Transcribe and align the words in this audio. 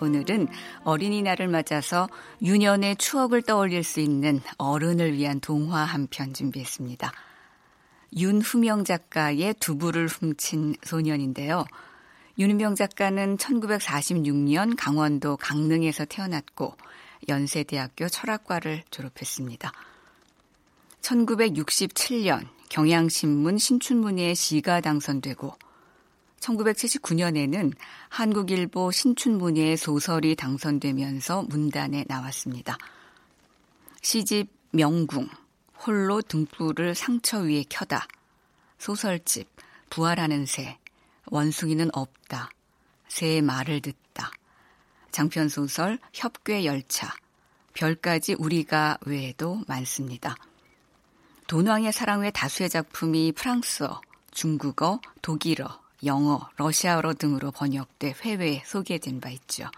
오늘은 0.00 0.48
어린이날을 0.84 1.48
맞아서 1.48 2.08
유년의 2.42 2.96
추억을 2.96 3.42
떠올릴 3.42 3.82
수 3.82 4.00
있는 4.00 4.40
어른을 4.58 5.14
위한 5.14 5.40
동화 5.40 5.84
한 5.84 6.06
편 6.08 6.34
준비했습니다. 6.34 7.12
윤후명 8.16 8.84
작가의 8.84 9.54
두부를 9.54 10.06
훔친 10.06 10.76
소년인데요. 10.82 11.64
윤후명 12.38 12.74
작가는 12.74 13.36
1946년 13.38 14.74
강원도 14.78 15.36
강릉에서 15.36 16.04
태어났고 16.04 16.76
연세대학교 17.28 18.08
철학과를 18.08 18.82
졸업했습니다. 18.90 19.72
1967년 21.00 22.46
경향신문 22.68 23.58
신춘문예에 23.58 24.34
시가 24.34 24.80
당선되고 24.82 25.54
1979년에는 26.40 27.72
한국일보 28.08 28.90
신춘문예 28.90 29.76
소설이 29.76 30.36
당선되면서 30.36 31.44
문단에 31.44 32.04
나왔습니다. 32.06 32.78
시집 34.02 34.48
명궁, 34.70 35.28
홀로 35.84 36.22
등불을 36.22 36.94
상처 36.94 37.38
위에 37.38 37.64
켜다, 37.68 38.06
소설집 38.78 39.48
부활하는 39.90 40.46
새, 40.46 40.78
원숭이는 41.26 41.90
없다, 41.92 42.50
새의 43.08 43.42
말을 43.42 43.80
듣다, 43.80 44.30
장편소설 45.10 45.98
협괴 46.12 46.64
열차, 46.64 47.14
별까지 47.74 48.34
우리가 48.38 48.98
외에도 49.06 49.60
많습니다. 49.66 50.36
돈왕의 51.46 51.92
사랑 51.92 52.22
외 52.22 52.30
다수의 52.30 52.68
작품이 52.68 53.32
프랑스어, 53.32 54.00
중국어, 54.30 55.00
독일어, 55.22 55.80
영어, 56.04 56.48
러시아어로 56.56 57.14
등으로 57.14 57.50
번역돼 57.50 58.14
회외에 58.22 58.62
소개된 58.64 59.20
바 59.20 59.30
있죠. 59.30 59.70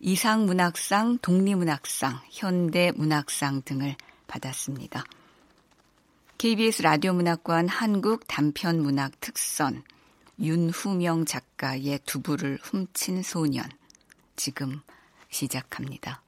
이상문학상, 0.00 1.18
독립문학상, 1.18 2.20
현대문학상 2.30 3.62
등을 3.64 3.96
받았습니다. 4.26 5.04
KBS 6.38 6.82
라디오 6.82 7.14
문학관 7.14 7.68
한국 7.68 8.26
단편 8.26 8.82
문학 8.82 9.18
특선 9.20 9.82
윤후명 10.38 11.24
작가의 11.24 12.00
두부를 12.04 12.58
훔친 12.62 13.22
소년 13.22 13.64
지금 14.36 14.82
시작합니다. 15.30 16.22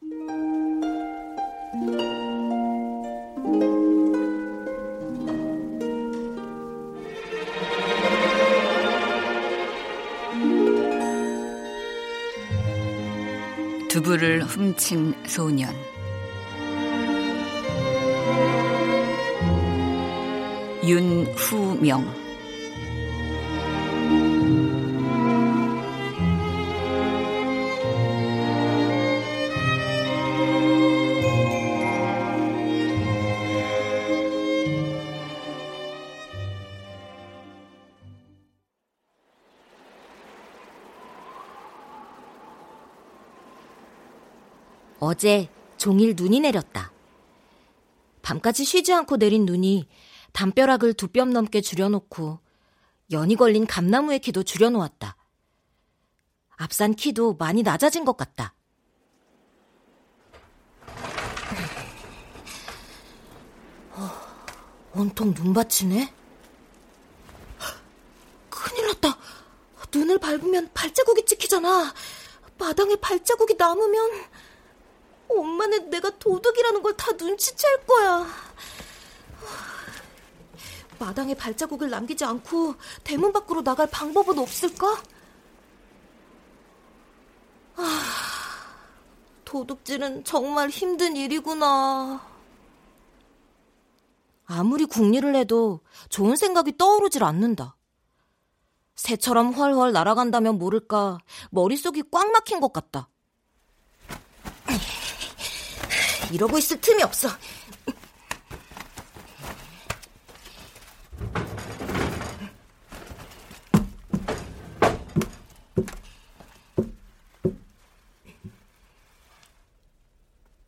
두부를 13.98 14.44
훔친 14.44 15.12
소년. 15.26 15.74
윤후명 20.84 22.27
어제 45.08 45.48
종일 45.78 46.14
눈이 46.14 46.40
내렸다. 46.40 46.92
밤까지 48.20 48.66
쉬지 48.66 48.92
않고 48.92 49.16
내린 49.16 49.46
눈이 49.46 49.88
담벼락을 50.32 50.92
두 50.92 51.08
뼘 51.08 51.30
넘게 51.32 51.62
줄여놓고 51.62 52.40
연이 53.12 53.34
걸린 53.34 53.66
감나무의 53.66 54.18
키도 54.18 54.42
줄여놓았다. 54.42 55.16
앞산 56.56 56.94
키도 56.94 57.36
많이 57.36 57.62
낮아진 57.62 58.04
것 58.04 58.18
같다. 58.18 58.52
어, 63.92 64.10
온통 64.92 65.32
눈밭이네? 65.34 66.12
큰일 68.50 68.86
났다. 68.88 69.16
눈을 69.90 70.18
밟으면 70.18 70.68
발자국이 70.74 71.24
찍히잖아. 71.24 71.94
마당에 72.58 72.96
발자국이 72.96 73.54
남으면 73.54 74.10
엄마는 75.30 75.90
내가 75.90 76.10
도둑이라는 76.18 76.82
걸 76.82 76.96
다 76.96 77.12
눈치챌 77.12 77.66
거야. 77.86 78.26
마당에 80.98 81.34
발자국을 81.34 81.90
남기지 81.90 82.24
않고 82.24 82.74
대문 83.04 83.32
밖으로 83.32 83.62
나갈 83.62 83.86
방법은 83.88 84.38
없을까? 84.38 85.00
아, 87.76 88.02
도둑질은 89.44 90.24
정말 90.24 90.68
힘든 90.70 91.14
일이구나. 91.16 92.26
아무리 94.46 94.86
궁리를 94.86 95.36
해도 95.36 95.80
좋은 96.08 96.34
생각이 96.34 96.76
떠오르질 96.76 97.22
않는다. 97.22 97.76
새처럼 98.96 99.52
훨훨 99.52 99.92
날아간다면 99.92 100.58
모를까 100.58 101.18
머릿속이 101.50 102.02
꽉 102.10 102.32
막힌 102.32 102.58
것 102.58 102.72
같다. 102.72 103.08
이러고 106.32 106.58
있을 106.58 106.80
틈이 106.80 107.02
없어. 107.02 107.28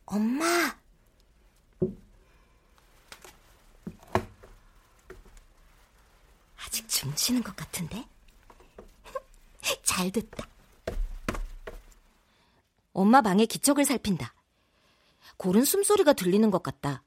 엄마. 0.07 0.45
아직 6.67 6.89
춤추는 6.89 7.43
것 7.43 7.55
같은데? 7.55 8.05
잘 9.85 10.11
됐다. 10.11 10.49
엄마 12.93 13.21
방에 13.23 13.47
기척을 13.47 13.85
살핀다. 13.85 14.35
고른 15.41 15.65
숨소리가 15.65 16.13
들리는 16.13 16.51
것 16.51 16.63
같다. 16.63 17.03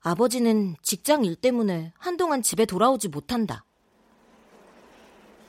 아버지는 0.00 0.76
직장 0.82 1.24
일 1.24 1.36
때문에 1.36 1.94
한동안 1.96 2.42
집에 2.42 2.66
돌아오지 2.66 3.08
못한다. 3.08 3.64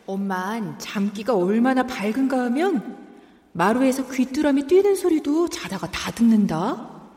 엄만 0.06 0.80
잠기가 0.80 1.36
얼마나 1.36 1.84
밝은가 1.84 2.46
하면 2.46 2.98
마루에서 3.52 4.10
귀뚜라미 4.10 4.68
뛰는 4.68 4.96
소리도 4.96 5.50
자다가 5.50 5.92
다 5.92 6.12
듣는다. 6.12 7.12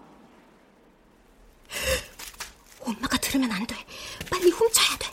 엄마가 2.81 3.17
들으면 3.19 3.49
안 3.53 3.65
돼. 3.65 3.77
빨리 4.29 4.51
훔쳐야 4.51 4.99
돼. 4.99 5.07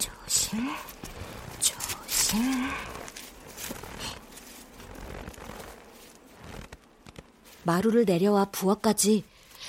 조심, 0.00 0.68
조심. 1.60 2.42
마루를 7.66 8.04
내려와 8.04 8.46
부엌까지 8.46 9.24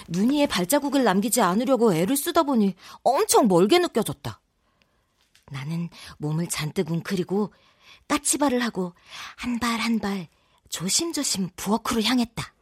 눈 0.10 0.30
위에 0.32 0.46
발자국을 0.46 1.04
남기지 1.04 1.42
않으려고 1.42 1.94
애를 1.94 2.16
쓰다 2.16 2.44
보니 2.44 2.76
엄청 3.04 3.48
멀게 3.48 3.80
느껴졌다. 3.80 4.40
나는 5.52 5.90
몸을 6.20 6.48
잔뜩 6.48 6.92
웅크리고 6.92 7.52
까치발을 8.08 8.64
하고 8.64 8.94
한 9.36 9.60
발 9.60 9.80
한 9.80 10.00
발 10.00 10.28
조심조심 10.70 11.50
부엌으로 11.56 12.04
향했다. 12.04 12.54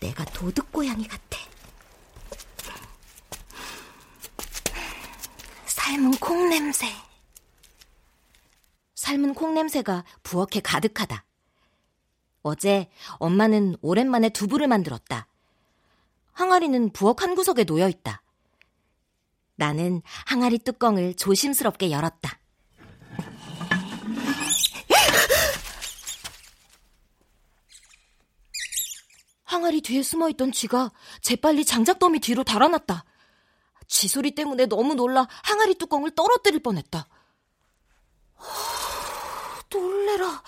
내가 0.00 0.24
도둑 0.26 0.70
고양이 0.72 1.06
같아. 1.06 1.38
삶은 5.66 6.12
콩 6.18 6.48
냄새. 6.48 6.86
삶은 9.08 9.32
콩 9.32 9.54
냄새가 9.54 10.04
부엌에 10.22 10.60
가득하다. 10.62 11.24
어제 12.42 12.90
엄마는 13.12 13.76
오랜만에 13.80 14.28
두부를 14.28 14.68
만들었다. 14.68 15.28
항아리는 16.32 16.92
부엌 16.92 17.22
한 17.22 17.34
구석에 17.34 17.64
놓여 17.64 17.88
있다. 17.88 18.22
나는 19.54 20.02
항아리 20.26 20.58
뚜껑을 20.58 21.14
조심스럽게 21.14 21.90
열었다. 21.90 22.38
항아리 29.44 29.80
뒤에 29.80 30.02
숨어 30.02 30.28
있던 30.28 30.52
쥐가 30.52 30.92
재빨리 31.22 31.64
장작더미 31.64 32.20
뒤로 32.20 32.44
달아났다. 32.44 33.06
쥐 33.86 34.06
소리 34.06 34.34
때문에 34.34 34.66
너무 34.66 34.92
놀라 34.92 35.26
항아리 35.44 35.76
뚜껑을 35.76 36.10
떨어뜨릴 36.10 36.62
뻔했다. 36.62 37.08
놀래라. 40.08 40.42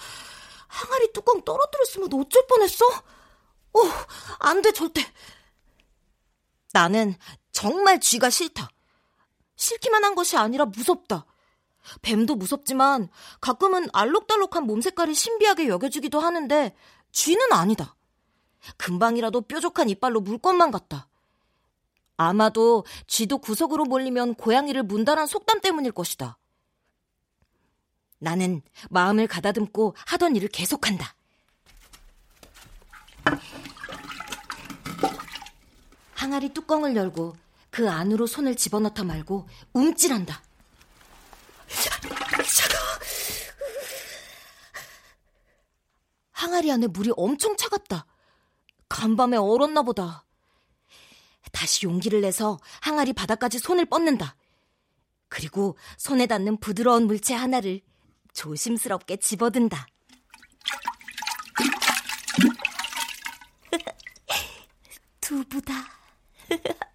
항아리 0.68 1.12
뚜껑 1.12 1.42
떨어뜨렸으면 1.42 2.08
어쩔 2.14 2.46
뻔했어? 2.46 2.86
어, 2.86 3.80
안 4.38 4.62
돼, 4.62 4.72
절대. 4.72 5.02
나는 6.72 7.14
정말 7.52 8.00
쥐가 8.00 8.30
싫다. 8.30 8.70
싫기만 9.56 10.04
한 10.04 10.14
것이 10.14 10.36
아니라 10.36 10.64
무섭다. 10.64 11.26
뱀도 12.02 12.36
무섭지만 12.36 13.08
가끔은 13.40 13.88
알록달록한 13.92 14.64
몸 14.64 14.80
색깔이 14.80 15.14
신비하게 15.14 15.68
여겨지기도 15.68 16.20
하는데 16.20 16.74
쥐는 17.12 17.52
아니다. 17.52 17.96
금방이라도 18.76 19.42
뾰족한 19.42 19.88
이빨로 19.88 20.20
물 20.20 20.38
것만 20.38 20.70
같다. 20.70 21.08
아마도 22.16 22.84
쥐도 23.06 23.38
구석으로 23.38 23.84
몰리면 23.84 24.34
고양이를 24.34 24.82
문다란 24.82 25.26
속담 25.26 25.60
때문일 25.60 25.92
것이다. 25.92 26.38
나는 28.20 28.62
마음을 28.90 29.26
가다듬고 29.26 29.96
하던 30.06 30.36
일을 30.36 30.48
계속한다. 30.48 31.14
항아리 36.14 36.50
뚜껑을 36.50 36.94
열고 36.94 37.36
그 37.70 37.90
안으로 37.90 38.26
손을 38.26 38.54
집어넣다 38.54 39.04
말고 39.04 39.48
움찔한다. 39.72 40.42
차가워. 41.68 42.98
항아리 46.32 46.70
안에 46.70 46.88
물이 46.88 47.12
엄청 47.16 47.56
차갑다. 47.56 48.06
간밤에 48.88 49.38
얼었나 49.38 49.82
보다. 49.82 50.24
다시 51.52 51.86
용기를 51.86 52.20
내서 52.20 52.58
항아리 52.82 53.14
바닥까지 53.14 53.58
손을 53.58 53.86
뻗는다. 53.86 54.36
그리고 55.28 55.78
손에 55.96 56.26
닿는 56.26 56.58
부드러운 56.58 57.06
물체 57.06 57.34
하나를 57.34 57.80
조심스럽게 58.34 59.16
집어든다. 59.16 59.86
두부다. 65.20 65.74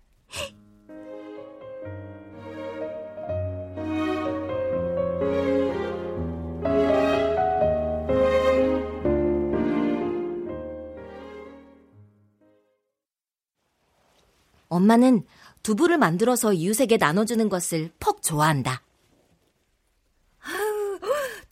엄마는 14.76 15.24
두부를 15.64 15.98
만들어서 15.98 16.54
이웃에게 16.54 16.98
나눠주는 16.98 17.50
것을 17.50 17.92
퍽 18.00 18.22
좋아한다. 18.22 18.82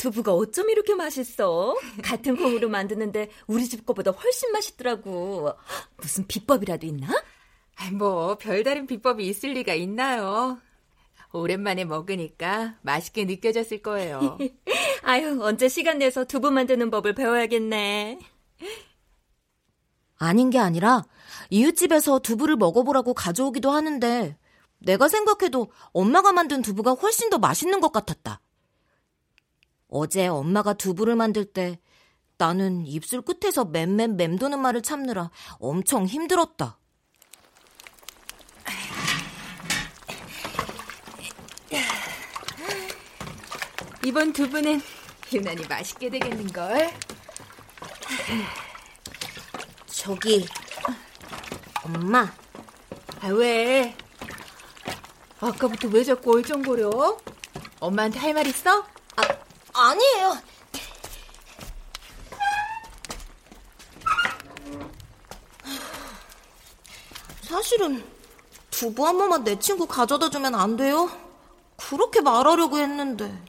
두부가 0.04 0.34
어쩜 0.34 0.70
이렇게 0.70 0.96
맛있어? 0.96 1.78
같은 2.04 2.36
콩으로 2.36 2.68
만드는데 2.68 3.30
우리 3.48 3.66
집 3.66 3.86
거보다 3.86 4.12
훨씬 4.12 4.52
맛있더라고. 4.52 5.54
무슨 5.96 6.28
비법이라도 6.28 6.86
있나? 6.88 7.08
뭐 7.94 8.36
별다른 8.36 8.86
비법이 8.86 9.26
있을 9.26 9.54
리가 9.54 9.76
있나요? 9.76 10.60
오랜만에 11.32 11.86
먹으니까 11.86 12.76
맛있게 12.82 13.24
느껴졌을 13.24 13.82
거예요. 13.82 14.38
아유, 15.04 15.40
언제 15.42 15.70
시간 15.70 16.00
내서 16.00 16.26
두부 16.26 16.52
만드는 16.52 16.92
법을 16.92 17.16
배워야겠네. 17.16 18.20
아닌 20.18 20.50
게 20.50 20.60
아니라 20.60 21.06
이웃집에서 21.50 22.20
두부를 22.20 22.58
먹어보라고 22.58 23.14
가져오기도 23.14 23.72
하는데 23.72 24.38
내가 24.80 25.08
생각해도 25.08 25.72
엄마가 25.94 26.34
만든 26.34 26.62
두부가 26.62 26.92
훨씬 26.92 27.30
더 27.30 27.38
맛있는 27.40 27.80
것 27.80 27.94
같았다. 27.94 28.42
어제 29.96 30.26
엄마가 30.26 30.74
두부를 30.74 31.16
만들 31.16 31.46
때 31.46 31.80
나는 32.40 32.84
입술 32.88 33.22
끝에서 33.22 33.64
맴맴 33.64 34.18
맴도는 34.18 34.60
말을 34.60 34.82
참느라 34.82 35.30
엄청 35.60 36.08
힘들었다. 36.08 36.80
이번 44.06 44.34
두부는 44.34 44.82
유난히 45.32 45.66
맛있게 45.68 46.10
되겠는걸? 46.10 46.90
저기, 49.86 50.46
엄마. 51.86 52.32
아, 53.22 53.28
왜? 53.28 53.96
아까부터 55.40 55.88
왜 55.88 56.04
자꾸 56.04 56.34
얼쩡거려? 56.36 57.18
엄마한테 57.80 58.20
할 58.20 58.34
말 58.34 58.48
있어? 58.48 58.86
아, 59.84 59.90
아니에요. 59.90 60.42
사실은 67.42 68.04
두부 68.72 69.06
한 69.06 69.18
번만 69.18 69.44
내 69.44 69.60
친구 69.60 69.86
가져다 69.86 70.30
주면 70.30 70.56
안 70.56 70.78
돼요? 70.78 71.10
그렇게 71.76 72.22
말하려고 72.22 72.78
했는데. 72.80 73.44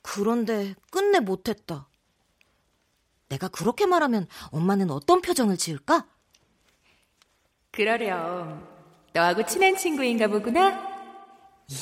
그런데 0.00 0.74
끝내 0.90 1.20
못했다. 1.20 1.86
내가 3.28 3.48
그렇게 3.48 3.84
말하면 3.84 4.26
엄마는 4.52 4.90
어떤 4.90 5.20
표정을 5.20 5.58
지을까? 5.58 6.06
그러렴. 7.72 8.66
너하고 9.12 9.44
친한 9.44 9.76
친구인가 9.76 10.28
보구나? 10.28 10.88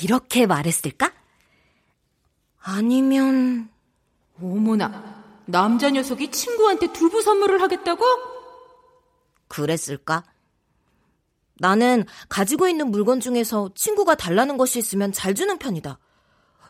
이렇게 0.02 0.46
말했을까? 0.46 1.12
아니면, 2.68 3.70
어머나, 4.42 5.24
남자 5.46 5.88
녀석이 5.88 6.32
친구한테 6.32 6.92
두부 6.92 7.22
선물을 7.22 7.62
하겠다고? 7.62 8.04
그랬을까? 9.46 10.24
나는 11.58 12.04
가지고 12.28 12.66
있는 12.66 12.90
물건 12.90 13.20
중에서 13.20 13.70
친구가 13.76 14.16
달라는 14.16 14.56
것이 14.56 14.80
있으면 14.80 15.12
잘 15.12 15.36
주는 15.36 15.56
편이다. 15.58 16.00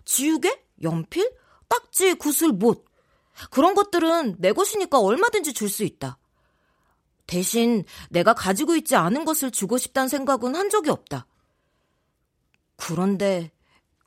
지우개? 0.05 0.63
연필? 0.83 1.35
딱지, 1.67 2.13
구슬, 2.13 2.53
못. 2.53 2.85
그런 3.51 3.75
것들은 3.75 4.37
내 4.39 4.53
것이니까 4.53 5.01
얼마든지 5.01 5.55
줄 5.55 5.71
수 5.71 5.83
있다. 5.83 6.19
대신 7.27 7.85
내가 8.11 8.35
가지고 8.35 8.77
있지 8.77 8.97
않은 8.97 9.25
것을 9.25 9.51
주고 9.51 9.79
싶다는 9.79 10.09
생각은 10.09 10.55
한 10.57 10.69
적이 10.69 10.91
없다. 10.91 11.27
그런데 12.77 13.51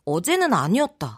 어제는 0.05 0.53
아니었다. 0.53 1.17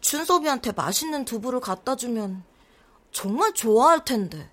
춘섭이한테 0.00 0.72
맛있는 0.72 1.24
두부를 1.24 1.60
갖다 1.60 1.96
주면 1.96 2.42
정말 3.12 3.52
좋아할 3.52 4.04
텐데. 4.04 4.50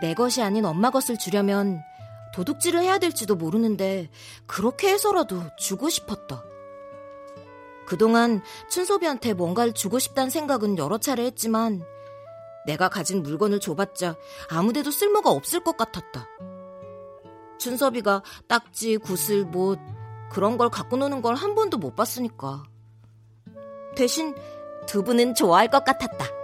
내 0.00 0.14
것이 0.14 0.42
아닌 0.42 0.64
엄마 0.64 0.90
것을 0.90 1.16
주려면 1.16 1.82
도둑질을 2.34 2.80
해야 2.80 2.98
될지도 2.98 3.36
모르는데 3.36 4.10
그렇게 4.46 4.88
해서라도 4.88 5.42
주고 5.56 5.88
싶었다. 5.88 6.42
그동안 7.86 8.42
춘소비한테 8.68 9.34
뭔가를 9.34 9.74
주고 9.74 9.98
싶다는 9.98 10.30
생각은 10.30 10.76
여러 10.78 10.98
차례 10.98 11.24
했지만 11.24 11.84
내가 12.66 12.88
가진 12.88 13.22
물건을 13.22 13.60
줘봤자 13.60 14.16
아무데도 14.50 14.90
쓸모가 14.90 15.30
없을 15.30 15.60
것 15.60 15.76
같았다. 15.76 16.26
춘섭이가 17.58 18.22
딱지, 18.48 18.96
구슬, 18.96 19.44
못 19.44 19.78
그런 20.30 20.56
걸 20.58 20.68
갖고 20.70 20.96
노는 20.96 21.22
걸 21.22 21.34
한 21.34 21.54
번도 21.54 21.78
못 21.78 21.94
봤으니까. 21.94 22.64
대신 23.94 24.34
두부는 24.86 25.34
좋아할 25.34 25.68
것 25.68 25.84
같았다. 25.84 26.41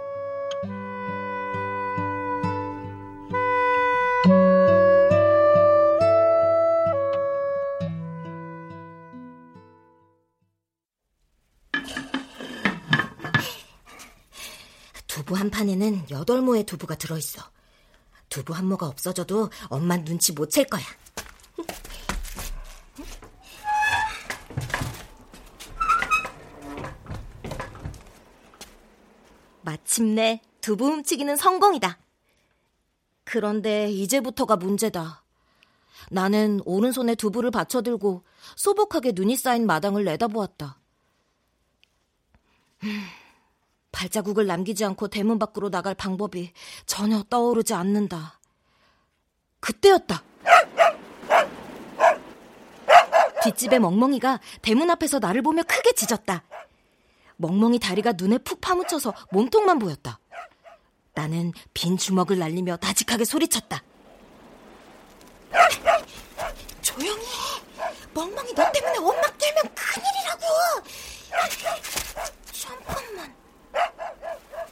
한 15.49 15.51
판에는 15.51 16.11
여덟 16.11 16.41
모의 16.41 16.63
두부가 16.63 16.93
들어있어. 16.95 17.41
두부 18.29 18.53
한 18.53 18.67
모가 18.67 18.85
없어져도 18.85 19.49
엄마 19.69 19.97
눈치 19.97 20.31
못 20.31 20.51
챌 20.51 20.63
거야. 20.63 20.83
마침내 29.61 30.41
두부 30.61 30.85
훔치기는 30.85 31.35
성공이다. 31.35 31.97
그런데 33.23 33.89
이제부터가 33.89 34.55
문제다. 34.55 35.23
나는 36.11 36.61
오른손에 36.65 37.15
두부를 37.15 37.49
받쳐들고 37.49 38.23
소복하게 38.55 39.13
눈이 39.15 39.35
쌓인 39.35 39.65
마당을 39.65 40.05
내다보았다. 40.05 40.79
음, 43.89 43.91
발자국을 43.91 44.45
남기지 44.45 44.85
않고 44.85 45.07
대문 45.07 45.39
밖으로 45.39 45.69
나갈 45.69 45.95
방법이 45.95 46.51
전혀 46.85 47.23
떠오르지 47.23 47.73
않는다. 47.73 48.39
그때였다. 49.59 50.23
뒷집의 53.43 53.79
멍멍이가 53.79 54.39
대문 54.61 54.89
앞에서 54.89 55.19
나를 55.19 55.41
보며 55.41 55.63
크게 55.63 55.93
짖었다. 55.93 56.43
멍멍이 57.37 57.79
다리가 57.79 58.13
눈에 58.17 58.37
푹 58.39 58.59
파묻혀서 58.61 59.13
몸통만 59.31 59.79
보였다. 59.79 60.19
나는 61.13 61.53
빈 61.73 61.97
주먹을 61.97 62.37
날리며 62.37 62.77
다직하게 62.77 63.25
소리쳤다. 63.25 63.81
조용히 66.81 67.25
해. 67.25 67.63
멍멍이 68.13 68.53
너 68.53 68.71
때문에 68.71 68.97
원막 68.97 69.37
들면 69.37 69.63
큰일이라고. 69.73 70.45
잠깐만. 72.51 73.38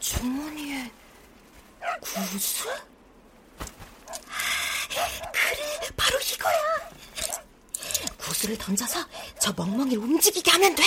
주머니에 0.08 0.90
구슬? 2.00 2.72
그래, 5.34 5.90
바로 5.98 6.18
이거야. 6.22 6.58
구슬을 8.18 8.58
던져서 8.58 9.06
저 9.42 9.52
멍멍이를 9.52 10.02
움직이게 10.02 10.50
하면 10.52 10.74
돼. 10.76 10.84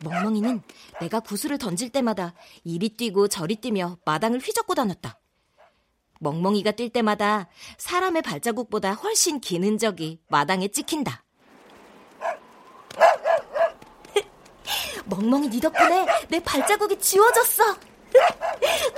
멍멍이는 0.00 0.62
내가 1.00 1.20
구슬을 1.20 1.58
던질 1.58 1.90
때마다 1.90 2.34
이리 2.64 2.88
뛰고 2.88 3.28
저리 3.28 3.54
뛰며 3.54 3.98
마당을 4.04 4.40
휘젓고 4.40 4.74
다녔다. 4.74 5.20
멍멍이가 6.20 6.72
뛸 6.72 6.90
때마다 6.90 7.48
사람의 7.78 8.20
발자국보다 8.22 8.92
훨씬 8.92 9.40
긴 9.40 9.64
흔적이 9.64 10.20
마당에 10.28 10.68
찍힌다. 10.68 11.24
멍멍이 15.06 15.50
네 15.50 15.60
덕분에 15.60 16.06
내 16.28 16.40
발자국이 16.40 16.98
지워졌어. 16.98 17.76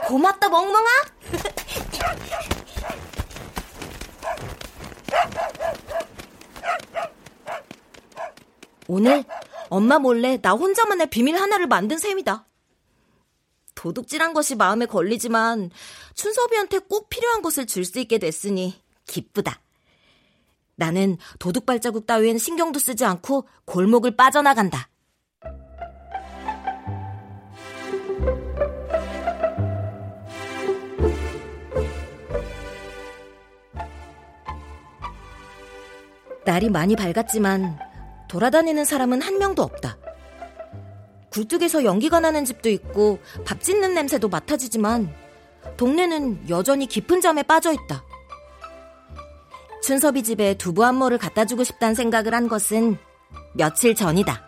고맙다 0.07 0.49
멍멍아. 0.49 0.89
오늘 8.91 9.23
엄마 9.69 9.99
몰래 9.99 10.41
나 10.41 10.53
혼자만의 10.53 11.09
비밀 11.09 11.37
하나를 11.37 11.67
만든 11.67 11.99
셈이다. 11.99 12.48
도둑질한 13.79 14.33
것이 14.35 14.57
마음에 14.57 14.87
걸리지만 14.87 15.71
춘섭이한테 16.15 16.81
꼭 16.81 17.09
필요한 17.09 17.43
것을 17.43 17.65
줄 17.67 17.85
수 17.85 18.01
있게 18.01 18.19
됐으니 18.19 18.75
기쁘다. 19.07 19.61
나는 20.75 21.17
도둑 21.39 21.65
발자국 21.65 22.05
따위엔 22.05 22.39
신경도 22.39 22.81
쓰지 22.81 23.05
않고 23.05 23.47
골목을 23.67 24.17
빠져나간다. 24.17 24.89
날이 36.45 36.69
많이 36.69 36.97
밝았지만 36.97 37.79
돌아다니는 38.29 38.85
사람은 38.85 39.23
한 39.23 39.39
명도 39.39 39.63
없다. 39.63 39.98
굴뚝에서 41.39 41.85
연기가 41.85 42.19
나는 42.19 42.45
집도 42.45 42.69
있고 42.69 43.21
밥 43.45 43.63
짓는 43.63 43.95
냄새도 43.95 44.29
맡아지지만 44.29 45.15
동네는 45.77 46.49
여전히 46.49 46.87
깊은 46.87 47.21
잠에 47.21 47.45
빠져 47.45 47.73
있다. 47.73 48.03
춘섭이 49.85 50.25
집에 50.25 50.55
두부 50.55 50.85
한 50.85 50.97
모를 50.97 51.17
갖다 51.19 51.45
주고 51.45 51.63
싶다는 51.63 51.95
생각을 51.95 52.35
한 52.35 52.49
것은 52.49 52.99
며칠 53.55 53.95
전이다. 53.95 54.47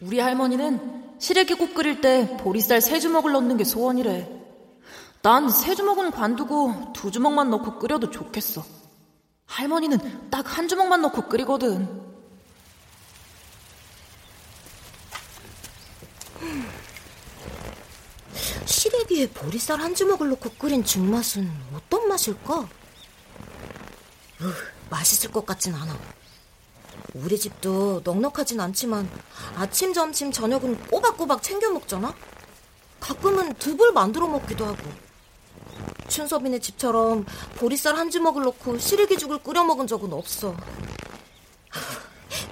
우리 0.00 0.20
할머니는 0.20 1.16
시래기국 1.18 1.74
끓일 1.74 2.00
때 2.00 2.36
보리쌀 2.40 2.80
세 2.80 3.00
주먹을 3.00 3.32
넣는 3.32 3.56
게 3.56 3.64
소원이래. 3.64 4.28
난 5.22 5.48
세 5.48 5.74
주먹은 5.74 6.10
관두고 6.12 6.92
두 6.92 7.10
주먹만 7.10 7.50
넣고 7.50 7.78
끓여도 7.78 8.10
좋겠어. 8.10 8.81
할머니는 9.46 10.30
딱 10.30 10.46
한 10.58 10.68
주먹만 10.68 11.00
넣고 11.02 11.28
끓이거든. 11.28 12.02
시래기에 18.66 19.28
보리쌀 19.30 19.80
한 19.80 19.94
주먹을 19.94 20.28
넣고 20.30 20.50
끓인 20.58 20.84
죽맛은 20.84 21.50
어떤 21.74 22.08
맛일까? 22.08 22.68
으, 24.42 24.52
맛있을 24.90 25.30
것 25.32 25.44
같진 25.46 25.74
않아. 25.74 25.98
우리 27.14 27.38
집도 27.38 28.00
넉넉하진 28.04 28.60
않지만 28.60 29.08
아침, 29.56 29.92
점심, 29.92 30.32
저녁은 30.32 30.86
꼬박꼬박 30.86 31.42
챙겨 31.42 31.70
먹잖아? 31.70 32.14
가끔은 33.00 33.54
두불 33.54 33.92
만들어 33.92 34.26
먹기도 34.26 34.64
하고. 34.66 34.82
춘섭이네 36.12 36.58
집처럼 36.58 37.24
보리쌀 37.56 37.96
한 37.96 38.10
주먹을 38.10 38.44
넣고 38.44 38.76
시래기죽을 38.76 39.38
끓여 39.38 39.64
먹은 39.64 39.86
적은 39.86 40.12
없어. 40.12 40.54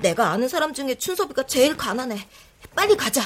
내가 0.01 0.31
아는 0.31 0.49
사람 0.49 0.73
중에 0.73 0.95
춘섭이가 0.95 1.47
제일 1.47 1.77
가난해. 1.77 2.27
빨리 2.75 2.97
가자. 2.97 3.21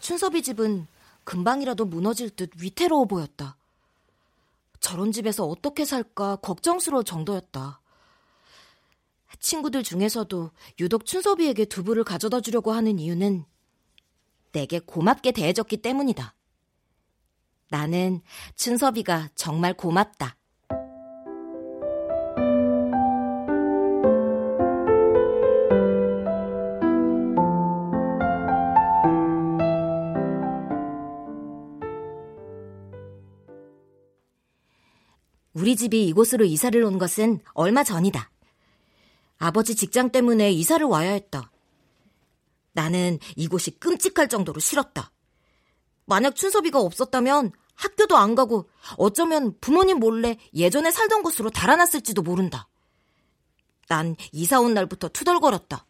춘섭이 0.00 0.42
집은 0.42 0.86
금방이라도 1.24 1.84
무너질 1.84 2.30
듯 2.30 2.50
위태로워 2.58 3.04
보였다. 3.04 3.56
저런 4.80 5.12
집에서 5.12 5.44
어떻게 5.44 5.84
살까 5.84 6.36
걱정스러울 6.36 7.04
정도였다. 7.04 7.78
친구들 9.38 9.82
중에서도 9.82 10.50
유독 10.80 11.04
춘섭이에게 11.04 11.66
두부를 11.66 12.04
가져다 12.04 12.40
주려고 12.40 12.72
하는 12.72 12.98
이유는 12.98 13.44
내게 14.52 14.78
고맙게 14.78 15.32
대해줬기 15.32 15.78
때문이다. 15.78 16.34
나는 17.70 18.20
춘섭이가 18.54 19.30
정말 19.34 19.74
고맙다. 19.74 20.36
우리 35.54 35.76
집이 35.76 36.06
이곳으로 36.08 36.44
이사를 36.44 36.82
온 36.82 36.98
것은 36.98 37.40
얼마 37.52 37.84
전이다. 37.84 38.30
아버지 39.38 39.74
직장 39.74 40.10
때문에 40.10 40.50
이사를 40.50 40.84
와야 40.86 41.12
했다. 41.12 41.50
나는 42.72 43.18
이곳이 43.36 43.72
끔찍할 43.78 44.28
정도로 44.28 44.60
싫었다. 44.60 45.10
만약 46.06 46.34
춘섭이가 46.36 46.80
없었다면 46.80 47.52
학교도 47.74 48.16
안 48.16 48.34
가고 48.34 48.68
어쩌면 48.96 49.56
부모님 49.60 49.98
몰래 49.98 50.36
예전에 50.54 50.90
살던 50.90 51.22
곳으로 51.22 51.50
달아났을지도 51.50 52.22
모른다. 52.22 52.68
난 53.88 54.16
이사 54.32 54.60
온 54.60 54.74
날부터 54.74 55.08
투덜거렸다. 55.08 55.86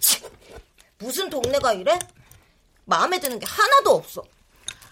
치, 0.00 0.22
무슨 0.98 1.28
동네가 1.28 1.72
이래? 1.74 1.98
마음에 2.84 3.18
드는 3.20 3.38
게 3.38 3.46
하나도 3.46 3.90
없어. 3.90 4.22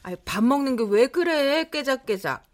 아이, 0.03 0.17
밥 0.25 0.45
먹는 0.45 0.77
게 0.77 0.83
왜 0.85 1.07
그래? 1.07 1.69
깨작깨작. 1.71 2.45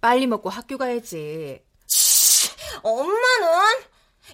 빨리 0.00 0.26
먹고 0.26 0.50
학교 0.50 0.76
가야지. 0.76 1.62
치, 1.86 2.50
엄마는 2.82 3.82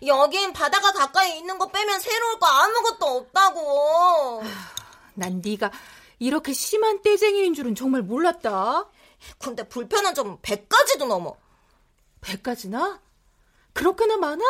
여긴 0.07 0.53
바다가 0.53 0.93
가까이 0.93 1.39
있는 1.39 1.59
거 1.59 1.69
빼면 1.69 2.01
새로울 2.01 2.39
거 2.39 2.47
아무것도 2.47 3.07
없다고. 3.07 4.43
난 5.15 5.43
네가 5.45 5.71
이렇게 6.19 6.53
심한 6.53 7.03
떼쟁이인 7.03 7.55
줄은 7.55 7.75
정말 7.75 8.03
몰랐다. 8.03 8.89
근데 9.39 9.69
불편한 9.69 10.15
점은 10.15 10.39
100가지도 10.39 11.07
넘어. 11.07 11.37
100가지나? 12.21 13.01
그렇게나 13.73 14.17
많아? 14.17 14.43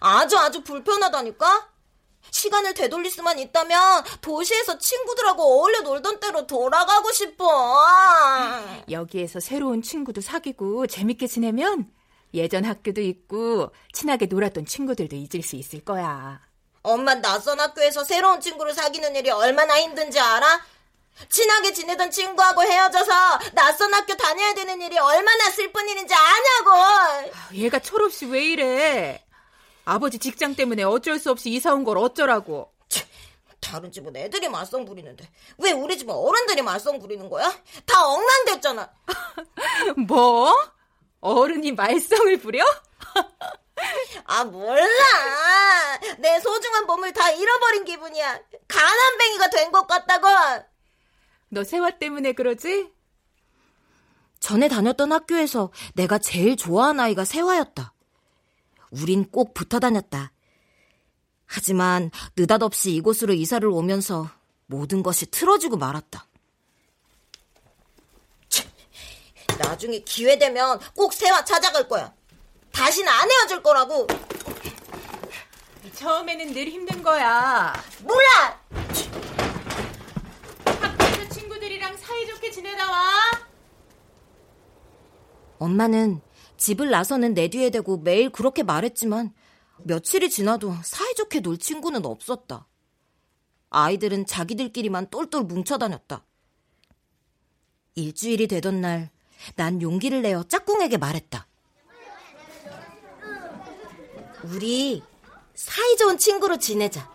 아주 0.00 0.38
아주 0.38 0.62
불편하다니까? 0.62 1.68
시간을 2.30 2.74
되돌릴 2.74 3.10
수만 3.10 3.38
있다면 3.38 4.04
도시에서 4.20 4.78
친구들하고 4.78 5.42
어울려 5.42 5.80
놀던 5.82 6.20
때로 6.20 6.46
돌아가고 6.46 7.12
싶어. 7.12 7.44
여기에서 8.90 9.40
새로운 9.40 9.82
친구도 9.82 10.20
사귀고 10.20 10.86
재밌게 10.86 11.26
지내면 11.26 11.90
예전 12.34 12.64
학교도 12.64 13.00
있고 13.00 13.70
친하게 13.92 14.26
놀았던 14.26 14.66
친구들도 14.66 15.16
잊을 15.16 15.42
수 15.42 15.56
있을 15.56 15.84
거야. 15.84 16.40
엄마 16.82 17.14
낯선 17.14 17.58
학교에서 17.60 18.04
새로운 18.04 18.40
친구를 18.40 18.74
사귀는 18.74 19.16
일이 19.16 19.30
얼마나 19.30 19.80
힘든지 19.80 20.18
알아? 20.20 20.60
친하게 21.30 21.72
지내던 21.72 22.10
친구하고 22.10 22.62
헤어져서 22.62 23.12
낯선 23.54 23.94
학교 23.94 24.16
다녀야 24.16 24.52
되는 24.52 24.80
일이 24.82 24.98
얼마나 24.98 25.48
슬픈 25.50 25.88
일인지 25.88 26.12
아냐고. 26.12 27.30
얘가 27.54 27.78
철없이 27.78 28.26
왜 28.26 28.44
이래? 28.44 29.24
아버지 29.84 30.18
직장 30.18 30.54
때문에 30.54 30.82
어쩔 30.82 31.18
수 31.18 31.30
없이 31.30 31.50
이사 31.50 31.72
온 31.72 31.84
걸 31.84 31.98
어쩌라고. 31.98 32.72
다른 33.60 33.90
집은 33.90 34.14
애들이 34.14 34.46
말썽 34.48 34.84
부리는데 34.84 35.26
왜 35.58 35.72
우리 35.72 35.96
집은 35.96 36.12
어른들이 36.14 36.60
말썽 36.60 36.98
부리는 37.00 37.30
거야? 37.30 37.50
다 37.86 38.06
엉망됐잖아. 38.06 38.90
뭐? 40.06 40.52
어른이 41.28 41.72
말썽을 41.72 42.38
부려? 42.38 42.62
아 44.26 44.44
몰라. 44.44 44.84
내 46.18 46.38
소중한 46.40 46.86
몸을 46.86 47.12
다 47.14 47.30
잃어버린 47.30 47.84
기분이야. 47.84 48.40
가난뱅이가 48.68 49.48
된 49.50 49.72
것 49.72 49.86
같다고. 49.86 50.28
너 51.48 51.64
세화 51.64 51.92
때문에 51.98 52.32
그러지? 52.32 52.92
전에 54.38 54.68
다녔던 54.68 55.12
학교에서 55.12 55.70
내가 55.94 56.18
제일 56.18 56.56
좋아하는 56.56 57.00
아이가 57.00 57.24
세화였다. 57.24 57.94
우린 58.90 59.24
꼭 59.30 59.54
붙어 59.54 59.80
다녔다. 59.80 60.30
하지만 61.46 62.10
느닷없이 62.36 62.94
이곳으로 62.94 63.32
이사를 63.32 63.66
오면서 63.66 64.28
모든 64.66 65.02
것이 65.02 65.30
틀어지고 65.30 65.78
말았다. 65.78 66.26
나중에 69.58 70.00
기회 70.00 70.38
되면 70.38 70.78
꼭 70.94 71.12
세화 71.12 71.44
찾아갈 71.44 71.88
거야. 71.88 72.12
다시는 72.72 73.08
안 73.10 73.30
헤어질 73.30 73.62
거라고. 73.62 74.06
처음에는 75.94 76.52
늘 76.52 76.68
힘든 76.68 77.02
거야. 77.02 77.72
몰라. 78.02 78.60
학교에서 80.64 81.28
친구들이랑 81.28 81.96
사이좋게 81.96 82.50
지내다 82.50 82.90
와. 82.90 83.12
엄마는 85.58 86.20
집을 86.56 86.90
나서는 86.90 87.34
내 87.34 87.48
뒤에 87.48 87.70
대고 87.70 87.98
매일 87.98 88.30
그렇게 88.30 88.62
말했지만 88.62 89.32
며칠이 89.84 90.30
지나도 90.30 90.74
사이좋게 90.82 91.40
놀 91.40 91.58
친구는 91.58 92.04
없었다. 92.04 92.66
아이들은 93.70 94.26
자기들끼리만 94.26 95.10
똘똘 95.10 95.42
뭉쳐 95.42 95.78
다녔다. 95.78 96.24
일주일이 97.96 98.46
되던 98.48 98.80
날, 98.80 99.10
난 99.56 99.80
용기를 99.80 100.22
내어 100.22 100.42
짝꿍에게 100.44 100.96
말했다. 100.98 101.46
우리 104.44 105.02
사이좋은 105.54 106.18
친구로 106.18 106.58
지내자. 106.58 107.10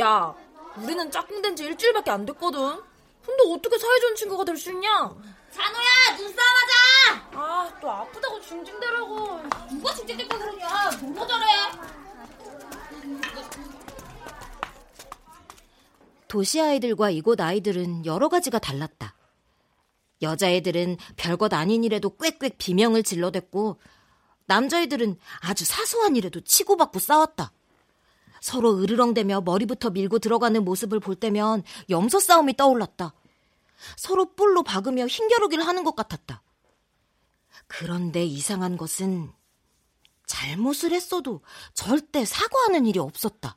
야, 0.00 0.34
우리는 0.76 1.10
짝꿍 1.10 1.42
된 1.42 1.56
지 1.56 1.64
일주일밖에 1.64 2.10
안 2.10 2.26
됐거든. 2.26 2.58
근데 3.24 3.42
어떻게 3.52 3.78
사이좋은 3.78 4.16
친구가 4.16 4.44
될 4.44 4.56
수 4.56 4.70
있냐? 4.72 4.88
찬호야, 5.50 6.16
눈싸움하자! 6.16 7.30
아, 7.32 7.78
또 7.80 7.90
아프다고 7.90 8.40
징징대라고. 8.40 9.42
누가 9.70 9.94
징징대고 9.94 10.38
그러냐? 10.38 10.90
누가 10.90 11.26
저래? 11.26 11.44
도시 16.28 16.60
아이들과 16.60 17.10
이곳 17.10 17.40
아이들은 17.40 18.06
여러 18.06 18.28
가지가 18.28 18.58
달랐다. 18.60 19.14
여자애들은 20.22 20.96
별것 21.16 21.52
아닌 21.52 21.84
일에도 21.84 22.10
꽥꽥 22.10 22.58
비명을 22.58 23.02
질러댔고 23.02 23.78
남자애들은 24.46 25.16
아주 25.40 25.64
사소한 25.64 26.16
일에도 26.16 26.40
치고받고 26.40 26.98
싸웠다. 26.98 27.52
서로 28.40 28.78
으르렁대며 28.78 29.42
머리부터 29.42 29.90
밀고 29.90 30.18
들어가는 30.18 30.64
모습을 30.64 30.98
볼 30.98 31.14
때면 31.14 31.62
염소 31.88 32.18
싸움이 32.18 32.56
떠올랐다. 32.56 33.14
서로 33.96 34.34
뿔로 34.34 34.62
박으며 34.62 35.06
힘겨루기를 35.06 35.66
하는 35.66 35.84
것 35.84 35.94
같았다. 35.94 36.42
그런데 37.66 38.24
이상한 38.24 38.76
것은 38.76 39.32
잘못을 40.26 40.92
했어도 40.92 41.40
절대 41.74 42.24
사과하는 42.24 42.86
일이 42.86 42.98
없었다. 42.98 43.54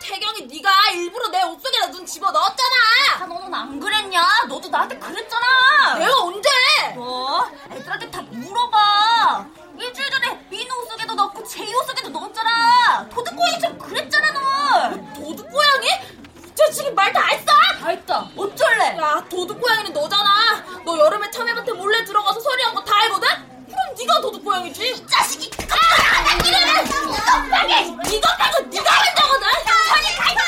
태경이 0.00 0.42
네가 0.46 0.70
일부러 0.94 1.28
내 1.28 1.42
옷 1.42 1.60
속에다 1.60 1.90
눈 1.90 2.04
집어 2.06 2.30
넣었잖아. 2.30 2.74
아, 3.20 3.26
너는 3.26 3.52
안 3.54 3.80
그랬냐? 3.80 4.44
너도 4.48 4.68
나한테 4.68 4.98
그랬잖아. 4.98 5.94
내가 5.98 6.16
언제? 6.22 6.48
뭐? 6.94 7.48
애들한테 7.72 8.10
다 8.10 8.22
물어봐. 8.22 9.46
일주일 9.78 10.10
전에 10.10 10.46
민우 10.48 10.74
옷 10.82 10.90
속에도 10.90 11.14
넣고 11.14 11.44
제이 11.44 11.72
옷 11.74 11.86
속에도 11.86 12.08
넣었잖아. 12.10 13.08
도둑고양이처럼 13.10 13.78
그랬잖아 13.78 14.32
너. 14.32 14.90
도둑고양이? 15.14 15.88
저 16.54 16.70
지금 16.72 16.94
말다 16.94 17.20
했어? 17.26 17.44
다 17.80 17.88
했다. 17.88 18.28
어쩔래? 18.36 18.96
야, 18.98 19.22
도둑고양이는 19.28 19.92
너잖아. 19.92 20.64
너 20.84 20.98
여름에 20.98 21.30
참외밭에 21.30 21.72
몰래 21.72 22.04
들어가서 22.04 22.40
서리한 22.40 22.74
거 22.74 22.82
다 22.84 22.96
알거든? 23.02 23.28
그럼 23.76 23.94
네가 23.98 24.20
도둑고양이지. 24.20 24.88
이 24.88 25.06
자식이. 25.06 25.50
이래라. 26.46 26.80
이거 26.82 27.16
빨리. 27.50 28.16
이거 28.16 28.28
말고 28.38 28.66
네가 28.68 28.90
할 28.90 29.14
거거든. 29.14 29.46
저리 29.90 30.16
가서 30.16 30.46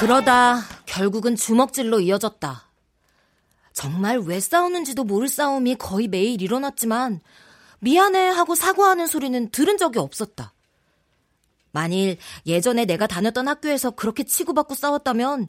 그러다 0.00 0.62
결국은 0.86 1.36
주먹질로 1.36 2.00
이어졌다. 2.00 2.68
정말 3.72 4.18
왜 4.18 4.40
싸우는지도 4.40 5.04
모를 5.04 5.28
싸움이 5.28 5.76
거의 5.76 6.08
매일 6.08 6.42
일어났지만 6.42 7.20
미안해 7.78 8.28
하고 8.30 8.54
사과하는 8.54 9.06
소리는 9.06 9.50
들은 9.50 9.78
적이 9.78 10.00
없었다. 10.00 10.52
만일 11.70 12.18
예전에 12.46 12.84
내가 12.84 13.06
다녔던 13.06 13.48
학교에서 13.48 13.92
그렇게 13.92 14.24
치고받고 14.24 14.74
싸웠다면 14.74 15.48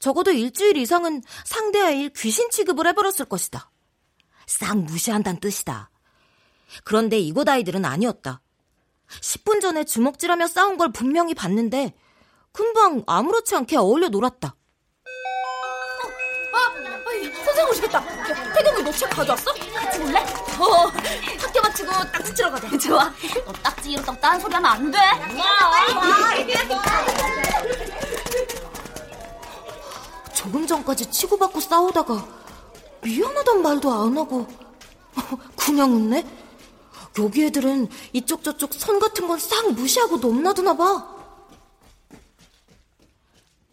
적어도 0.00 0.32
일주일 0.32 0.76
이상은 0.78 1.22
상대 1.44 1.80
아이를 1.80 2.10
귀신 2.16 2.50
취급을 2.50 2.86
해버렸을 2.88 3.26
것이다. 3.26 3.70
싹 4.46 4.76
무시한다는 4.78 5.38
뜻이다. 5.40 5.90
그런데 6.84 7.18
이곳 7.18 7.48
아이들은 7.48 7.84
아니었다. 7.84 8.40
10분 9.20 9.60
전에 9.60 9.84
주먹질하며 9.84 10.46
싸운 10.48 10.76
걸 10.76 10.90
분명히 10.92 11.34
봤는데 11.34 11.94
금방 12.52 13.02
아무렇지 13.06 13.54
않게 13.54 13.76
어울려 13.76 14.08
놀았다. 14.08 14.56
선생님 17.44 17.70
오시겠다. 17.70 17.98
야, 17.98 18.52
태경이 18.54 18.82
너 18.82 18.90
책 18.92 19.10
가져왔어? 19.10 19.52
같이 19.52 19.98
볼래? 19.98 20.18
어, 20.20 20.86
학교 21.40 21.60
마치고 21.62 21.90
딱지 22.12 22.34
치러 22.34 22.50
가자. 22.50 22.78
좋아. 22.78 23.12
너 23.44 23.52
딱지 23.52 23.90
이렇다고 23.92 24.20
딴 24.20 24.40
소리 24.40 24.54
하면 24.54 24.70
안 24.70 24.90
돼. 24.90 24.98
조금 30.34 30.66
전까지 30.66 31.10
치고받고 31.10 31.60
싸우다가 31.60 32.26
미안하단 33.02 33.62
말도 33.62 33.92
안 33.92 34.16
하고 34.16 34.46
그냥 35.56 35.94
웃네? 35.94 36.24
여기 37.18 37.44
애들은 37.44 37.88
이쪽 38.12 38.42
저쪽 38.44 38.72
선 38.74 38.98
같은 38.98 39.26
건 39.26 39.38
싹 39.38 39.72
무시하고 39.72 40.18
넘나드나 40.18 40.76
봐. 40.76 41.16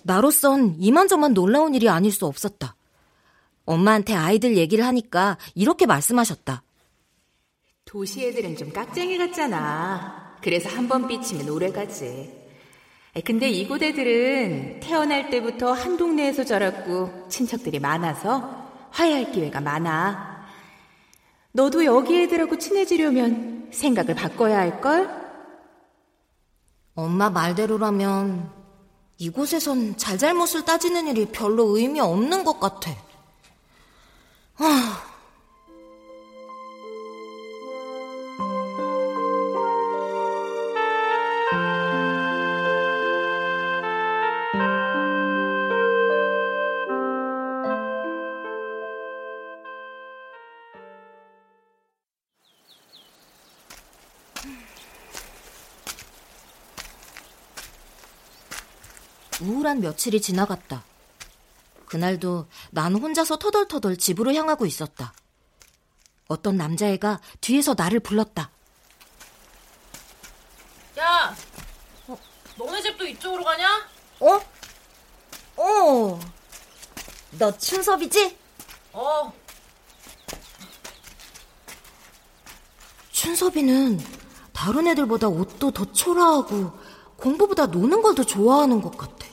나로선 0.03 0.75
이만저만 0.79 1.33
놀라운 1.33 1.75
일이 1.75 1.89
아닐 1.89 2.11
수 2.11 2.25
없었다. 2.25 2.75
엄마한테 3.65 4.13
아이들 4.15 4.55
얘기를 4.57 4.85
하니까 4.85 5.37
이렇게 5.53 5.85
말씀하셨다. 5.85 6.63
도시 7.85 8.25
애들은 8.25 8.55
좀 8.57 8.71
깍쟁이 8.71 9.17
같잖아. 9.17 10.37
그래서 10.41 10.69
한 10.69 10.87
번 10.87 11.07
삐치면 11.07 11.49
오래 11.49 11.71
가지. 11.71 12.31
근데 13.23 13.49
이곳 13.49 13.81
애들은 13.81 14.79
태어날 14.79 15.29
때부터 15.29 15.71
한 15.71 15.97
동네에서 15.97 16.43
자랐고 16.43 17.27
친척들이 17.29 17.79
많아서 17.79 18.67
화해할 18.91 19.31
기회가 19.31 19.61
많아. 19.61 20.45
너도 21.51 21.85
여기 21.85 22.21
애들하고 22.21 22.57
친해지려면 22.57 23.69
생각을 23.71 24.13
바꿔야 24.13 24.59
할걸? 24.59 25.09
엄마 26.95 27.29
말대로라면 27.29 28.51
이곳에선 29.17 29.97
잘잘못을 29.97 30.65
따지는 30.65 31.07
일이 31.07 31.25
별로 31.27 31.77
의미 31.77 31.99
없는 31.99 32.43
것 32.43 32.59
같아. 32.59 32.91
아, 34.57 35.06
우울한 59.41 59.81
며칠이 59.81 60.21
지나갔다. 60.21 60.83
그날도 61.85 62.47
난 62.71 62.95
혼자서 62.95 63.37
터덜터덜 63.37 63.97
집으로 63.97 64.33
향하고 64.33 64.65
있었다. 64.65 65.13
어떤 66.27 66.57
남자애가 66.57 67.19
뒤에서 67.39 67.73
나를 67.77 67.99
불렀다. 68.01 68.49
야, 70.99 71.35
어, 72.07 72.17
너네 72.57 72.81
집도 72.81 73.05
이쪽으로 73.05 73.43
가냐? 73.43 73.87
어? 74.19 74.41
어. 75.57 76.19
너 77.31 77.57
춘섭이지? 77.57 78.37
어. 78.93 79.31
춘섭이는 83.11 83.99
다른 84.53 84.87
애들보다 84.87 85.27
옷도 85.27 85.71
더 85.71 85.85
초라하고 85.91 86.71
공부보다 87.17 87.67
노는 87.67 88.01
걸 88.01 88.15
더 88.15 88.23
좋아하는 88.23 88.81
것 88.81 88.97
같아. 88.97 89.26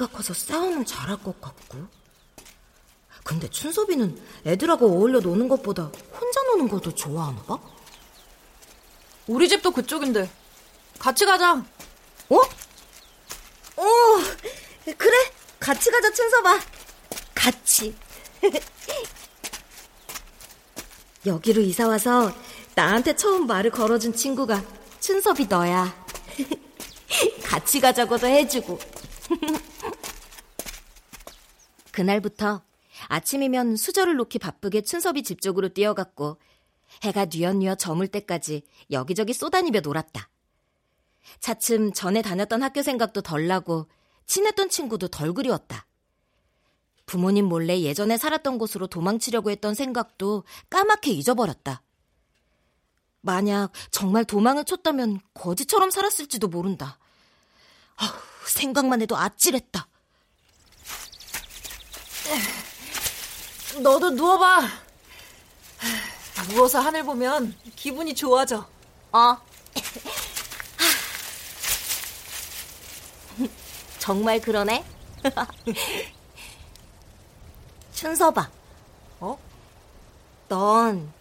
키가 0.00 0.06
커서 0.08 0.32
싸움은 0.32 0.86
잘할 0.86 1.22
것 1.22 1.38
같고. 1.40 1.86
근데 3.22 3.48
춘섭이는 3.50 4.18
애들하고 4.46 4.86
어울려 4.86 5.20
노는 5.20 5.46
것보다 5.48 5.90
혼자 6.18 6.42
노는 6.44 6.68
걸 6.68 6.80
더 6.80 6.90
좋아하나 6.90 7.42
봐? 7.42 7.58
우리 9.26 9.48
집도 9.48 9.70
그쪽인데. 9.70 10.30
같이 10.98 11.26
가자. 11.26 11.62
어? 12.30 12.36
어, 13.76 13.84
그래. 14.96 15.16
같이 15.58 15.90
가자, 15.90 16.10
춘섭아. 16.12 16.60
같이. 17.34 17.94
여기로 21.26 21.60
이사 21.60 21.86
와서 21.86 22.32
나한테 22.74 23.14
처음 23.16 23.46
말을 23.46 23.70
걸어준 23.70 24.14
친구가 24.14 24.64
춘섭이 25.00 25.46
너야. 25.46 25.94
같이 27.44 27.80
가자고도 27.80 28.26
해주고. 28.26 28.78
그날부터 32.00 32.62
아침이면 33.08 33.76
수저를 33.76 34.16
놓기 34.16 34.38
바쁘게 34.38 34.80
춘섭이 34.80 35.22
집 35.22 35.42
쪽으로 35.42 35.68
뛰어갔고 35.68 36.38
해가 37.02 37.26
뉘엿뉘엿 37.26 37.78
저물 37.78 38.08
때까지 38.08 38.62
여기저기 38.90 39.34
쏘다니며 39.34 39.80
놀았다. 39.80 40.30
차츰 41.40 41.92
전에 41.92 42.22
다녔던 42.22 42.62
학교 42.62 42.80
생각도 42.80 43.20
덜 43.20 43.46
나고 43.46 43.86
친했던 44.24 44.70
친구도 44.70 45.08
덜 45.08 45.34
그리웠다. 45.34 45.86
부모님 47.04 47.44
몰래 47.44 47.78
예전에 47.80 48.16
살았던 48.16 48.56
곳으로 48.56 48.86
도망치려고 48.86 49.50
했던 49.50 49.74
생각도 49.74 50.44
까맣게 50.70 51.10
잊어버렸다. 51.10 51.82
만약 53.20 53.72
정말 53.90 54.24
도망을 54.24 54.64
쳤다면 54.64 55.20
거지처럼 55.34 55.90
살았을지도 55.90 56.48
모른다. 56.48 56.98
아우, 57.96 58.08
생각만 58.46 59.02
해도 59.02 59.18
아찔했다. 59.18 59.90
너도 63.82 64.10
누워봐. 64.10 64.68
누워서 66.48 66.80
하늘 66.80 67.04
보면 67.04 67.54
기분이 67.76 68.14
좋아져. 68.14 68.66
어. 69.12 69.36
정말 73.98 74.40
그러네. 74.40 74.84
춘서봐. 77.92 78.50
어? 79.20 79.38
넌 80.48 81.20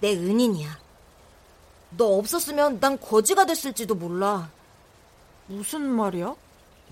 내 0.00 0.14
은인이야. 0.14 0.78
너 1.96 2.06
없었으면 2.18 2.80
난 2.80 3.00
거지가 3.00 3.46
됐을지도 3.46 3.94
몰라. 3.94 4.50
무슨 5.46 5.82
말이야? 5.82 6.34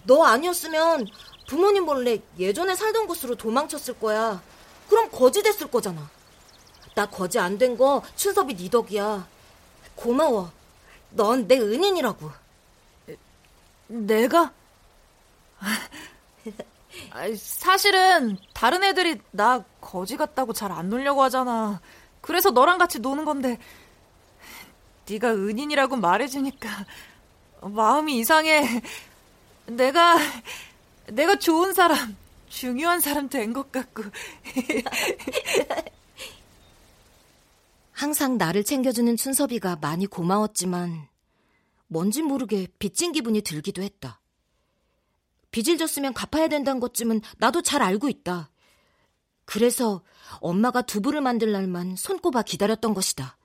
너 0.04 0.24
아니었으면 0.24 1.06
부모님 1.46 1.85
몰래 1.85 2.18
예전에 2.38 2.74
살던 2.74 3.06
곳으로 3.06 3.35
도망쳤을 3.37 3.98
거야. 4.00 4.42
그럼 4.88 5.09
거지 5.11 5.42
됐을 5.42 5.68
거잖아. 5.70 6.09
나 6.94 7.06
거지 7.06 7.38
안 7.38 7.59
된 7.59 7.76
거 7.76 8.02
춘섭이 8.16 8.56
네 8.56 8.68
덕이야. 8.70 9.26
고마워. 9.94 10.50
넌 11.11 11.46
내 11.46 11.59
은인이라고. 11.59 12.30
내가? 13.88 14.52
사실은 17.38 18.37
다른 18.54 18.82
애들이 18.82 19.20
나 19.30 19.62
거지 19.80 20.16
같다고 20.16 20.52
잘 20.52 20.72
안 20.72 20.88
놀려고 20.90 21.22
하잖아. 21.22 21.80
그래서 22.20 22.50
너랑 22.50 22.78
같이 22.78 22.98
노는 22.98 23.24
건데 23.24 23.59
네가 25.09 25.32
은인이라고 25.32 25.96
말해주니까 25.96 26.68
마음이 27.62 28.18
이상해. 28.18 28.82
내가 29.66 30.16
내가 31.12 31.38
좋은 31.38 31.73
사람, 31.73 32.16
중요한 32.49 33.01
사람 33.01 33.29
된 33.29 33.53
것 33.53 33.71
같고. 33.73 34.05
항상 37.92 38.37
나를 38.37 38.62
챙겨주는 38.64 39.16
춘섭이가 39.16 39.77
많이 39.77 40.07
고마웠지만 40.07 41.09
뭔지 41.88 42.23
모르게 42.23 42.66
빚진 42.79 43.12
기분이 43.12 43.40
들기도 43.40 43.83
했다. 43.83 44.21
빚을 45.51 45.79
졌으면 45.79 46.12
갚아야 46.12 46.49
된다는 46.49 46.81
것쯤은 46.81 47.23
나도 47.38 47.62
잘 47.62 47.83
알고 47.83 48.09
있다. 48.09 48.51
그래서 49.47 50.03
엄마가 50.40 50.83
두부를 50.83 51.21
만들 51.23 51.53
날만 51.53 51.97
손꼽아 51.97 52.42
기다렸던 52.42 52.92
것이다. 52.92 53.38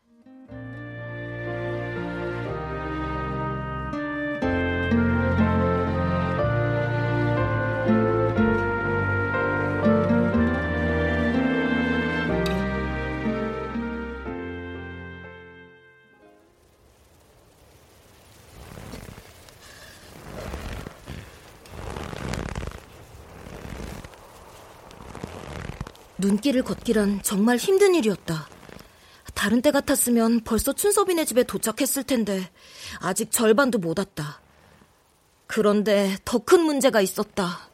눈길을 26.32 26.64
걷기란 26.64 27.22
정말 27.24 27.58
힘든 27.58 27.94
일이었다. 27.94 28.48
다른 29.36 29.62
때 29.62 29.72
같았으면 29.72 30.44
벌써 30.46 30.72
춘섭이네 30.72 31.26
집에 31.26 31.44
도착했을 31.44 32.04
텐데 32.04 32.50
아직 33.00 33.32
절반도 33.32 33.80
못 33.80 34.00
왔다. 34.00 34.40
그런데 35.48 36.16
더 36.24 36.40
큰 36.40 36.62
문제가 36.62 37.02
있었다. 37.02 37.70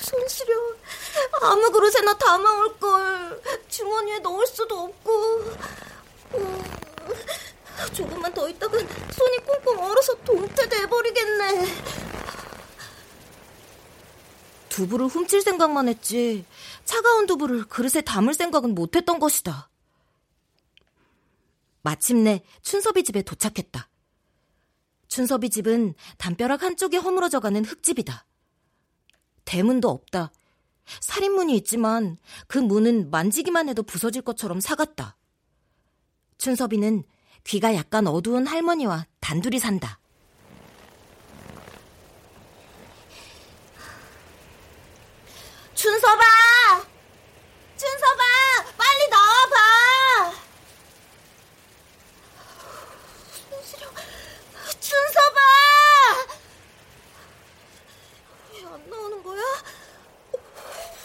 손시려 0.00 0.54
아무 1.42 1.70
그릇에나 1.70 2.18
담아올 2.18 2.78
걸 2.78 3.40
주머니에 3.68 4.18
넣을 4.18 4.44
수도 4.46 4.80
없고 4.80 5.44
어, 6.32 6.64
조금만 7.94 8.34
더 8.34 8.48
있다간 8.48 8.80
손이 9.12 9.36
꽁꽁 9.46 9.78
얼어서 9.84 10.14
동태 10.24 10.68
돼 10.68 10.86
버리겠네. 10.86 12.11
두부를 14.72 15.06
훔칠 15.06 15.42
생각만 15.42 15.86
했지 15.86 16.46
차가운 16.86 17.26
두부를 17.26 17.64
그릇에 17.64 18.00
담을 18.00 18.32
생각은 18.32 18.74
못했던 18.74 19.18
것이다. 19.18 19.68
마침내 21.82 22.42
춘섭이 22.62 23.04
집에 23.04 23.20
도착했다. 23.20 23.88
춘섭이 25.08 25.50
집은 25.50 25.92
담벼락 26.16 26.62
한쪽에 26.62 26.96
허물어져 26.96 27.40
가는 27.40 27.62
흙집이다. 27.62 28.24
대문도 29.44 29.90
없다. 29.90 30.32
살인문이 31.00 31.54
있지만 31.58 32.16
그 32.46 32.56
문은 32.56 33.10
만지기만 33.10 33.68
해도 33.68 33.82
부서질 33.82 34.22
것처럼 34.22 34.60
사갔다. 34.60 35.18
춘섭이는 36.38 37.04
귀가 37.44 37.74
약간 37.74 38.06
어두운 38.06 38.46
할머니와 38.46 39.06
단둘이 39.20 39.58
산다. 39.58 39.98
춘섭아! 45.82 46.22
춘섭아! 47.76 48.22
빨리 48.78 49.08
나와봐! 49.10 50.32
손시려, 53.50 53.88
춘섭아! 54.78 55.40
왜안 58.52 58.90
나오는 58.90 59.22
거야? 59.24 59.42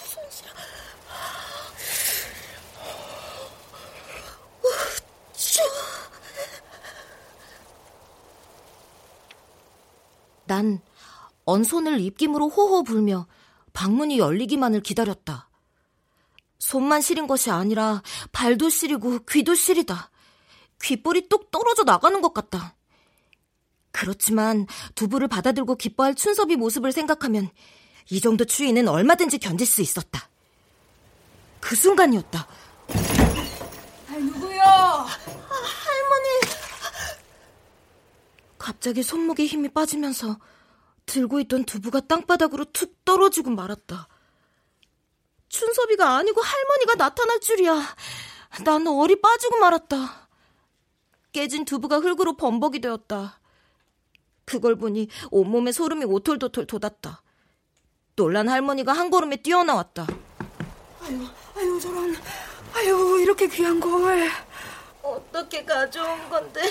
손시려. 0.05 0.51
난 10.45 10.79
언손을 11.45 11.99
입김으로 11.99 12.49
호호 12.49 12.83
불며 12.83 13.25
방문이 13.77 14.17
열리기만을 14.17 14.81
기다렸다. 14.81 15.51
손만 16.57 16.99
시린 16.99 17.27
것이 17.27 17.51
아니라 17.51 18.01
발도 18.31 18.69
시리고 18.69 19.19
귀도 19.29 19.53
시리다. 19.53 20.09
귓볼이 20.81 21.29
뚝 21.29 21.51
떨어져 21.51 21.83
나가는 21.83 22.19
것 22.19 22.33
같다. 22.33 22.75
그렇지만 23.91 24.65
두부를 24.95 25.27
받아들고 25.27 25.75
기뻐할 25.75 26.15
춘섭이 26.15 26.55
모습을 26.55 26.91
생각하면 26.91 27.51
이 28.09 28.19
정도 28.19 28.45
추위는 28.45 28.87
얼마든지 28.87 29.37
견딜 29.37 29.67
수 29.67 29.83
있었다. 29.83 30.27
그 31.59 31.75
순간이었다. 31.75 32.47
아, 34.07 34.11
누구요? 34.17 34.59
아, 34.59 35.05
할머니. 35.85 36.27
갑자기 38.57 39.03
손목에 39.03 39.45
힘이 39.45 39.69
빠지면서 39.69 40.39
들고 41.07 41.39
있던 41.41 41.63
두부가 41.63 42.01
땅바닥으로 42.01 42.65
툭 42.65 43.03
떨어지고 43.03 43.49
말았다. 43.51 44.07
춘섭이가 45.49 46.17
아니고 46.17 46.41
할머니가 46.41 46.95
나타날 46.95 47.39
줄이야. 47.39 47.81
난 48.63 48.85
얼이 48.85 49.19
빠지고 49.21 49.57
말았다. 49.57 50.27
깨진 51.31 51.65
두부가 51.65 51.97
흙으로 51.99 52.37
범벅이 52.37 52.79
되었다. 52.81 53.39
그걸 54.45 54.75
보니 54.75 55.09
온몸에 55.31 55.71
소름이 55.71 56.05
오톨도톨 56.05 56.67
돋았다. 56.67 57.23
놀란 58.15 58.49
할머니가 58.49 58.93
한 58.93 59.09
걸음에 59.09 59.37
뛰어나왔다. 59.37 60.07
아유, 61.01 61.25
아유, 61.55 61.79
저런. 61.79 62.15
아유, 62.73 63.19
이렇게 63.21 63.47
귀한 63.47 63.79
걸. 63.79 64.29
어떻게 65.01 65.63
가져온 65.63 66.29
건데. 66.29 66.61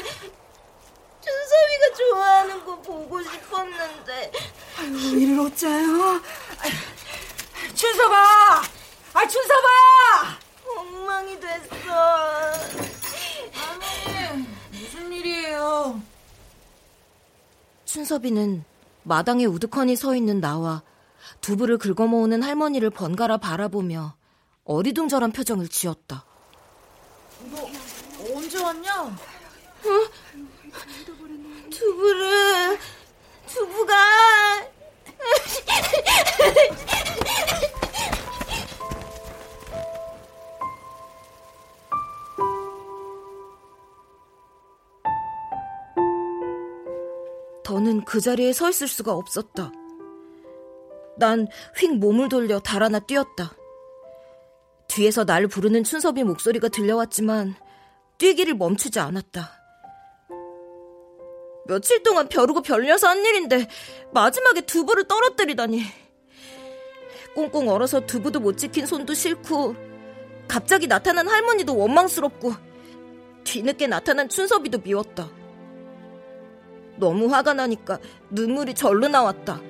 춘섭이가 1.26 1.94
좋아하는 1.96 2.64
거 2.64 2.80
보고 2.80 3.20
싶었는데. 3.22 4.32
아유, 4.78 5.20
이를 5.20 5.40
어째요? 5.40 6.22
춘섭아! 7.74 8.62
아, 9.14 9.26
춘섭아! 9.26 10.38
엉망이 10.78 11.40
됐어. 11.40 11.92
할머니, 13.52 14.46
무슨 14.70 15.12
일이에요? 15.12 16.00
춘섭이는 17.84 18.64
마당에 19.02 19.46
우두커니 19.46 19.96
서 19.96 20.14
있는 20.14 20.40
나와 20.40 20.82
두부를 21.40 21.78
긁어모으는 21.78 22.42
할머니를 22.42 22.90
번갈아 22.90 23.38
바라보며 23.38 24.14
어리둥절한 24.64 25.32
표정을 25.32 25.68
지었다. 25.68 26.24
너 27.50 27.68
언제 28.34 28.62
왔냐? 28.62 29.16
어? 31.76 31.78
두부를 31.78 32.78
두부가 33.46 33.94
더는 47.62 48.04
그 48.04 48.20
자리에 48.20 48.52
서 48.52 48.70
있을 48.70 48.86
수가 48.88 49.12
없었다. 49.12 49.72
난 51.18 51.46
휙 51.76 51.98
몸을 51.98 52.28
돌려 52.28 52.60
달아나 52.60 53.00
뛰었다. 53.00 53.52
뒤에서 54.88 55.24
날 55.24 55.46
부르는 55.46 55.82
춘섭이 55.82 56.22
목소리가 56.24 56.68
들려왔지만 56.68 57.54
뛰기를 58.18 58.54
멈추지 58.54 59.00
않았다. 59.00 59.65
며칠 61.66 62.02
동안 62.02 62.28
벼르고 62.28 62.62
별려서 62.62 63.08
한 63.08 63.24
일인데 63.24 63.66
마지막에 64.12 64.60
두부를 64.62 65.04
떨어뜨리다니. 65.04 65.82
꽁꽁 67.34 67.68
얼어서 67.68 68.00
두부도 68.00 68.40
못 68.40 68.56
지킨 68.56 68.86
손도 68.86 69.12
싫고 69.12 69.74
갑자기 70.48 70.86
나타난 70.86 71.28
할머니도 71.28 71.76
원망스럽고 71.76 72.54
뒤늦게 73.44 73.86
나타난 73.86 74.28
춘섭이도 74.28 74.78
미웠다. 74.78 75.30
너무 76.96 77.26
화가 77.26 77.52
나니까 77.52 77.98
눈물이 78.30 78.74
절로 78.74 79.08
나왔다. 79.08 79.60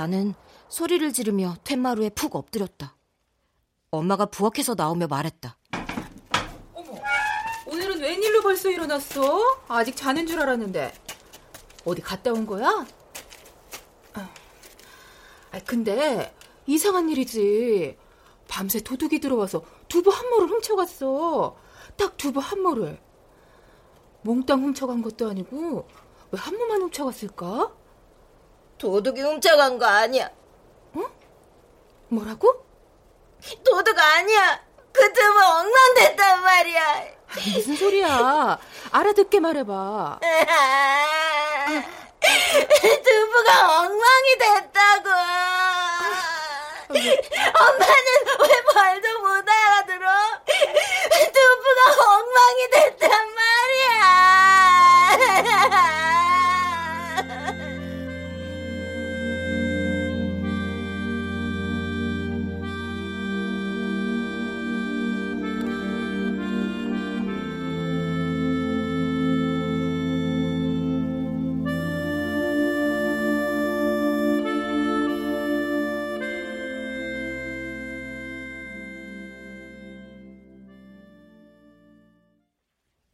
나는 0.00 0.32
소리를 0.70 1.12
지르며 1.12 1.56
툇마루에 1.62 2.08
푹 2.10 2.34
엎드렸다. 2.34 2.96
엄마가 3.90 4.24
부엌에서 4.24 4.74
나오며 4.74 5.08
말했다. 5.08 5.58
오늘은 7.66 8.00
웬일로 8.00 8.40
벌써 8.40 8.70
일어났어? 8.70 9.60
아직 9.68 9.94
자는 9.94 10.26
줄 10.26 10.40
알았는데. 10.40 10.94
어디 11.84 12.00
갔다 12.00 12.32
온 12.32 12.46
거야? 12.46 12.86
아, 14.14 15.58
근데 15.66 16.34
이상한 16.66 17.10
일이지. 17.10 17.98
밤새 18.48 18.80
도둑이 18.80 19.20
들어와서 19.20 19.62
두부 19.88 20.08
한 20.10 20.30
모를 20.30 20.48
훔쳐갔어. 20.48 21.58
딱 21.98 22.16
두부 22.16 22.40
한 22.40 22.62
모를. 22.62 22.98
몽땅 24.22 24.62
훔쳐간 24.62 25.02
것도 25.02 25.28
아니고 25.28 25.86
왜 26.30 26.38
한 26.40 26.56
모만 26.56 26.80
훔쳐갔을까? 26.80 27.79
도둑이 28.80 29.20
훔쳐간 29.20 29.78
거 29.78 29.84
아니야. 29.84 30.30
뭐라고? 32.08 32.64
도둑 33.64 33.96
아니야. 33.98 34.58
그 34.90 35.12
두부 35.12 35.38
엉망됐단 35.44 36.42
말이야. 36.42 37.04
무슨 37.54 37.76
소리야? 37.76 38.58
알아듣게 38.90 39.38
말해봐. 39.38 40.18
두부가 43.04 43.80
엉망이 43.82 44.38
됐다고. 44.38 45.10
엄마는 46.88 48.08
왜 48.40 48.48
말도 48.74 49.18
못 49.20 49.48
알아들어? 49.48 50.08
두부가 51.32 52.14
엉망이 52.16 52.70
됐단 52.72 53.10
말이야. 53.10 53.39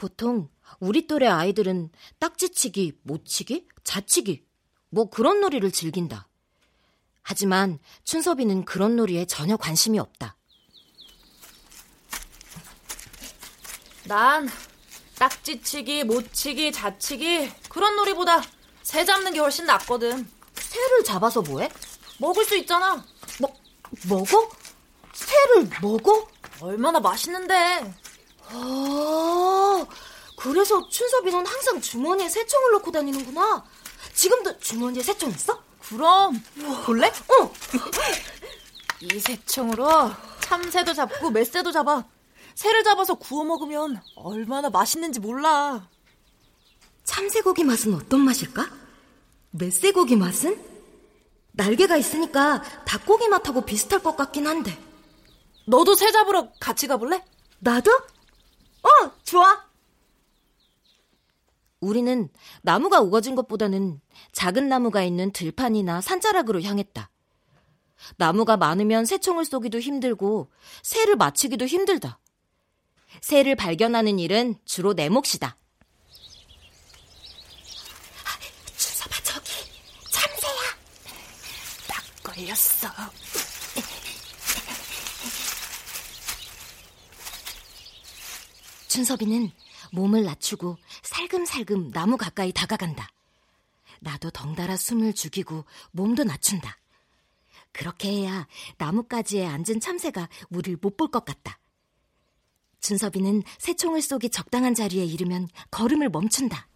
보통 0.07 0.49
우리 0.79 1.09
또래 1.09 1.27
아이들은 1.27 1.91
딱지치기, 2.21 3.01
못치기, 3.03 3.67
자치기 3.83 4.47
뭐 4.89 5.11
그런 5.11 5.41
놀이를 5.41 5.73
즐긴다. 5.73 6.29
하지만 7.23 7.81
춘섭이는 8.05 8.65
그런 8.65 8.95
놀이에 8.95 9.25
전혀 9.25 9.57
관심이 9.57 9.99
없다. 9.99 10.37
난 14.05 14.49
딱지치기, 15.17 16.05
못치기, 16.05 16.71
자치기 16.71 17.51
그런 17.69 17.97
놀이보다 17.97 18.45
새 18.85 19.05
잡는 19.05 19.33
게 19.33 19.41
훨씬 19.41 19.67
낫거든. 19.67 20.31
새를 20.55 21.03
잡아서 21.03 21.43
뭐해? 21.43 21.69
먹을 22.19 22.45
수 22.45 22.57
있잖아. 22.59 23.05
뭐 23.41 23.53
먹어? 24.09 24.51
새를 25.13 25.69
먹어? 25.83 26.29
얼마나 26.61 27.01
맛있는데. 27.01 28.06
아, 28.49 29.87
그래서 30.37 30.89
춘섭이는 30.89 31.47
항상 31.47 31.81
주머니에 31.81 32.29
새총을 32.29 32.73
넣고 32.73 32.91
다니는구나. 32.91 33.65
지금도 34.15 34.59
주머니에 34.59 35.03
새총 35.03 35.31
있어? 35.31 35.63
그럼 35.89 36.43
볼래? 36.85 37.09
어. 37.09 37.53
이 39.01 39.21
새총으로 39.21 40.11
참새도 40.41 40.95
잡고 40.95 41.31
멧새도 41.31 41.73
잡아. 41.73 42.05
새를 42.55 42.83
잡아서 42.85 43.15
구워 43.15 43.45
먹으면 43.45 44.01
얼마나 44.17 44.71
맛있는지 44.71 45.21
몰라. 45.21 45.89
참새고기 47.05 47.65
맛은 47.65 47.95
어떤 47.95 48.21
맛일까? 48.21 48.69
멧새고기 49.51 50.17
맛은? 50.17 50.61
날개가 51.53 51.97
있으니까 51.97 52.63
닭고기 52.87 53.29
맛하고 53.29 53.63
비슷할 53.63 54.03
것 54.03 54.17
같긴 54.17 54.47
한데. 54.47 54.79
너도 55.67 55.95
새 55.95 56.11
잡으러 56.13 56.49
같이 56.61 56.87
가볼래? 56.87 57.25
나도? 57.59 57.91
어, 58.87 59.13
좋아. 59.25 59.67
우리는 61.81 62.29
나무가 62.63 63.01
우거진 63.01 63.35
것보다는 63.35 64.01
작은 64.33 64.69
나무가 64.69 65.03
있는 65.03 65.33
들판이나 65.33 66.01
산자락으로 66.01 66.63
향했다. 66.63 67.11
나무가 68.17 68.57
많으면 68.57 69.05
새총을 69.05 69.45
쏘기도 69.45 69.81
힘들고 69.81 70.51
새를 70.83 71.17
맞추기도 71.17 71.67
힘들다. 71.67 72.21
새를 73.21 73.57
발견하는 73.57 74.19
일은 74.19 74.57
주로 74.65 74.95
내 74.95 75.09
몫이다. 75.09 75.57
준서봐 78.77 79.17
저기 79.23 79.51
참새야. 80.11 80.77
딱 81.89 82.05
걸렸어. 82.23 82.89
춘섭이는 88.97 89.51
몸을 89.93 90.25
낮추고 90.25 90.79
살금살금 91.03 91.91
나무 91.91 92.17
가까이 92.17 92.51
다가간다. 92.51 93.07
나도 94.01 94.31
덩달아 94.31 94.79
숨을 94.79 95.13
죽이고 95.13 95.67
몸도 95.91 96.25
낮춘다. 96.25 96.79
그렇게 97.73 98.09
해야 98.09 98.47
나뭇가지에 98.79 99.45
앉은 99.45 99.81
참새가 99.81 100.31
우릴 100.49 100.79
못 100.81 100.97
볼 100.97 101.11
것 101.11 101.27
같다. 101.27 101.59
준섭이는 102.81 103.43
새총을 103.59 104.01
쏘기 104.01 104.31
적당한 104.31 104.75
자리에 104.75 105.05
이르면 105.05 105.49
걸음을 105.71 106.09
멈춘다. 106.09 106.67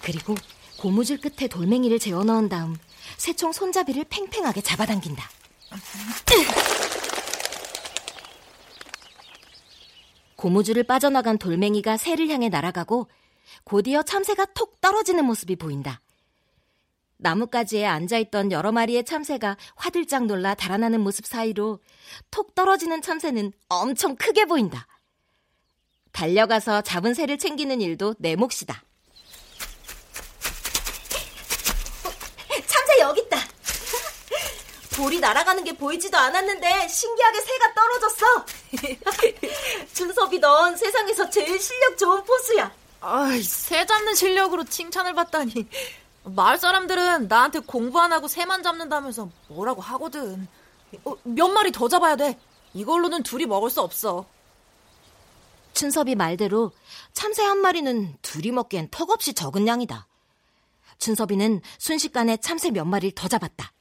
그리고 0.00 0.36
고무줄 0.78 1.20
끝에 1.20 1.48
돌멩이를 1.48 1.98
재워 1.98 2.22
넣은 2.22 2.48
다음 2.48 2.76
새총 3.16 3.52
손잡이를 3.52 4.04
팽팽하게 4.08 4.60
잡아당긴다. 4.60 5.28
고무줄을 10.36 10.82
빠져나간 10.82 11.38
돌멩이가 11.38 11.96
새를 11.96 12.28
향해 12.28 12.48
날아가고 12.48 13.08
곧이어 13.64 14.02
참새가 14.02 14.44
톡 14.46 14.80
떨어지는 14.80 15.24
모습이 15.24 15.56
보인다. 15.56 16.00
나뭇가지에 17.18 17.86
앉아있던 17.86 18.50
여러 18.50 18.72
마리의 18.72 19.04
참새가 19.04 19.56
화들짝 19.76 20.26
놀라 20.26 20.54
달아나는 20.54 21.00
모습 21.00 21.24
사이로 21.26 21.78
톡 22.32 22.56
떨어지는 22.56 23.00
참새는 23.00 23.52
엄청 23.68 24.16
크게 24.16 24.46
보인다. 24.46 24.88
달려가서 26.10 26.82
잡은 26.82 27.14
새를 27.14 27.38
챙기는 27.38 27.80
일도 27.80 28.16
내 28.18 28.34
몫이다. 28.34 28.82
참새 32.66 32.98
여기 33.00 33.20
있다. 33.22 33.38
볼이 34.94 35.20
날아가는 35.20 35.64
게 35.64 35.72
보이지도 35.72 36.16
않았는데 36.16 36.88
신기하게 36.88 37.40
새가 37.40 37.74
떨어졌어. 37.74 38.26
준섭이 39.94 40.38
넌 40.38 40.76
세상에서 40.76 41.30
제일 41.30 41.58
실력 41.60 41.96
좋은 41.98 42.22
포수야. 42.24 42.70
아이, 43.00 43.42
새 43.42 43.84
잡는 43.84 44.14
실력으로 44.14 44.64
칭찬을 44.64 45.14
받다니. 45.14 45.52
마을 46.24 46.56
사람들은 46.56 47.26
나한테 47.28 47.60
공부 47.60 48.00
안 48.00 48.12
하고 48.12 48.28
새만 48.28 48.62
잡는다면서 48.62 49.28
뭐라고 49.48 49.80
하거든. 49.82 50.46
어, 51.04 51.16
몇 51.24 51.48
마리 51.48 51.72
더 51.72 51.88
잡아야 51.88 52.16
돼. 52.16 52.38
이걸로는 52.74 53.22
둘이 53.22 53.46
먹을 53.46 53.70
수 53.70 53.80
없어. 53.80 54.24
춘섭이 55.74 56.14
말대로 56.14 56.70
참새 57.12 57.42
한 57.42 57.58
마리는 57.58 58.16
둘이 58.22 58.52
먹기엔 58.52 58.88
턱없이 58.90 59.34
적은 59.34 59.66
양이다. 59.66 60.06
춘섭이는 60.98 61.60
순식간에 61.78 62.36
참새 62.36 62.70
몇 62.70 62.84
마리를 62.84 63.14
더 63.14 63.26
잡았다. 63.26 63.72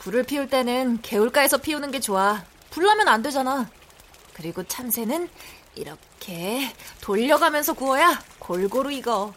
불을 0.00 0.22
피울 0.24 0.48
때는 0.48 1.02
개울가에서 1.02 1.58
피우는 1.58 1.90
게 1.90 2.00
좋아. 2.00 2.42
불나면 2.70 3.08
안 3.08 3.22
되잖아. 3.22 3.68
그리고 4.32 4.62
참새는 4.66 5.28
이렇게 5.74 6.74
돌려가면서 7.02 7.74
구워야 7.74 8.22
골고루 8.38 8.90
익어. 8.92 9.34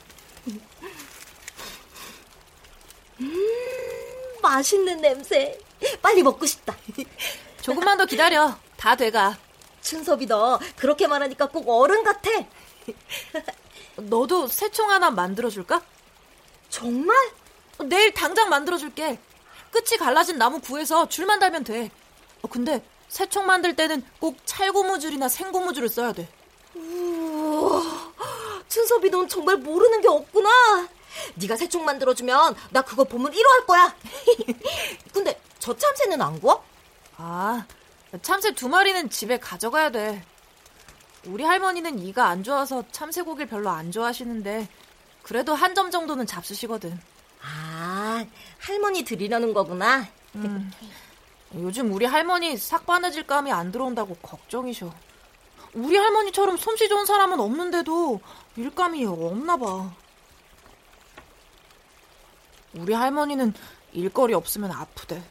음, 3.19 4.37
맛있는 4.41 5.01
냄새. 5.01 5.59
빨리 6.01 6.23
먹고 6.23 6.45
싶다. 6.45 6.75
조금만 7.61 7.97
더 7.97 8.05
기다려. 8.05 8.57
다 8.77 8.95
돼가. 8.95 9.37
춘섭이 9.81 10.27
너 10.27 10.59
그렇게 10.77 11.07
말하니까 11.07 11.47
꼭 11.47 11.67
어른 11.67 12.03
같아. 12.05 12.29
너도 13.97 14.47
새총 14.47 14.89
하나 14.89 15.11
만들어줄까? 15.11 15.81
정말? 16.69 17.17
내일 17.85 18.13
당장 18.13 18.47
만들어줄게. 18.47 19.19
끝이 19.73 19.97
갈라진 19.97 20.37
나무 20.37 20.59
구해서 20.61 21.09
줄만 21.09 21.39
달면 21.39 21.63
돼. 21.63 21.89
어, 22.43 22.47
근데 22.47 22.83
새총 23.09 23.47
만들 23.47 23.75
때는 23.75 24.03
꼭 24.19 24.37
찰고무줄이나 24.45 25.27
생고무줄을 25.27 25.89
써야 25.89 26.13
돼. 26.13 26.29
우와, 26.75 27.81
춘섭이 28.69 29.09
넌 29.09 29.27
정말 29.27 29.57
모르는 29.57 30.01
게 30.01 30.07
없구나. 30.07 30.87
네가 31.35 31.55
새총 31.57 31.85
만들어주면 31.85 32.55
나 32.71 32.81
그거 32.83 33.03
보면 33.03 33.31
1호 33.31 33.47
할 33.49 33.65
거야. 33.65 33.95
근데 35.11 35.39
저 35.59 35.75
참새는 35.75 36.21
안 36.21 36.39
구워? 36.39 36.63
아, 37.17 37.65
참새 38.21 38.53
두 38.53 38.69
마리는 38.69 39.09
집에 39.09 39.39
가져가야 39.39 39.89
돼. 39.91 40.23
우리 41.25 41.43
할머니는 41.43 41.99
이가 41.99 42.27
안 42.27 42.43
좋아서 42.43 42.83
참새고기를 42.91 43.47
별로 43.47 43.69
안 43.69 43.91
좋아하시는데 43.91 44.67
그래도 45.23 45.55
한 45.55 45.73
점 45.73 45.89
정도는 45.89 46.27
잡수시거든. 46.27 46.99
아, 47.41 47.72
할머니 48.59 49.03
드리려는 49.03 49.53
거구나. 49.53 50.07
음, 50.35 50.71
요즘 51.55 51.93
우리 51.93 52.05
할머니 52.05 52.57
삭바느질 52.57 53.27
감이 53.27 53.51
안 53.51 53.71
들어온다고 53.71 54.15
걱정이셔. 54.15 54.91
우리 55.73 55.97
할머니처럼 55.97 56.57
솜씨 56.57 56.87
좋은 56.87 57.05
사람은 57.05 57.39
없는데도 57.39 58.19
일감이 58.55 59.05
없나 59.05 59.57
봐. 59.57 59.91
우리 62.73 62.93
할머니는 62.93 63.53
일거리 63.93 64.33
없으면 64.33 64.71
아프대. 64.71 65.23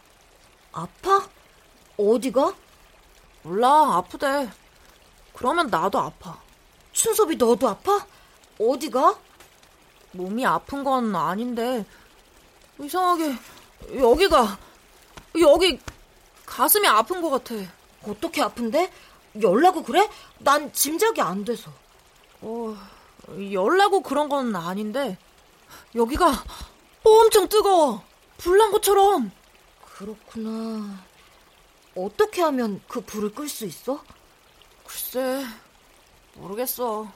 아파? 0.73 1.29
어디가? 1.97 2.55
몰라, 3.43 3.97
아프대. 3.97 4.49
그러면 5.35 5.69
나도 5.69 5.99
아파. 5.99 6.41
춘섭이 6.93 7.37
너도 7.37 7.69
아파? 7.69 8.07
어디가? 8.61 9.19
몸이 10.13 10.45
아픈 10.47 10.85
건 10.85 11.15
아닌데 11.17 11.85
이상하게 12.83 13.35
여기가 13.99 14.59
여기 15.41 15.79
가슴이 16.45 16.87
아픈 16.89 17.23
것 17.23 17.31
같아. 17.31 17.55
어떻게 18.03 18.43
아픈데? 18.43 18.93
열나고 19.41 19.83
그래? 19.83 20.09
난 20.39 20.73
짐작이 20.73 21.21
안 21.21 21.45
돼서. 21.45 21.73
어, 22.41 22.77
열나고 23.51 24.03
그런 24.03 24.29
건 24.29 24.55
아닌데 24.55 25.17
여기가 25.95 26.45
엄청 27.05 27.49
뜨거워. 27.49 28.03
불난 28.39 28.73
것처럼. 28.73 29.31
그렇구나. 29.95 31.03
어떻게 31.95 32.43
하면 32.43 32.81
그 32.89 33.01
불을 33.01 33.33
끌 33.33 33.49
수 33.49 33.65
있어? 33.67 34.03
글쎄, 34.85 35.45
모르겠어. 36.35 37.11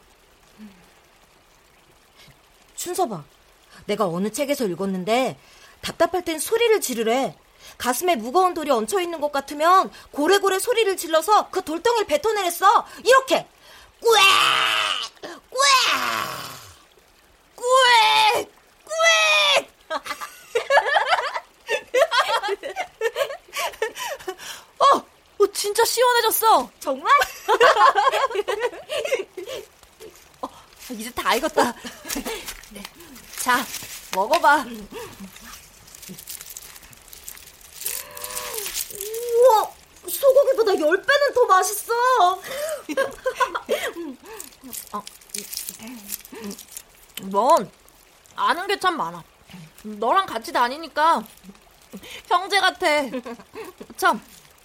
춘서봐. 2.77 3.25
내가 3.87 4.07
어느 4.07 4.31
책에서 4.31 4.67
읽었는데 4.67 5.39
답답할 5.87 6.25
땐 6.25 6.39
소리를 6.41 6.81
지르래. 6.81 7.37
가슴에 7.79 8.17
무거운 8.17 8.55
돌이 8.55 8.71
얹혀 8.71 9.01
있는 9.01 9.21
것 9.21 9.31
같으면 9.31 9.93
고래고래 10.11 10.59
소리를 10.59 10.97
질러서 10.97 11.51
그 11.51 11.63
돌덩이를 11.63 12.07
뱉어내랬어. 12.07 12.85
이렇게. 13.05 13.47
꾸액! 14.01 14.23
꾸액! 17.55 18.51
꾸액! 18.85 19.71
어, 24.79 24.85
어, 25.39 25.47
진짜 25.53 25.85
시원해졌어. 25.85 26.71
정말? 26.81 27.13
어, 30.43 30.49
이제 30.91 31.11
다 31.13 31.35
익었다. 31.37 31.73
네. 32.71 32.83
자, 33.39 33.65
먹어봐. 34.15 34.65
우와, 39.37 39.71
소고기보다 40.09 40.73
10배는 40.73 41.35
더 41.35 41.45
맛있어. 41.47 42.41
넌 47.23 47.71
아는 48.37 48.67
게 48.67 48.79
참 48.79 48.97
많아. 48.97 49.23
너랑 49.83 50.27
같이 50.27 50.53
다니니까 50.53 51.23
형제 52.27 52.61
같아. 52.61 52.87
참, 53.97 54.23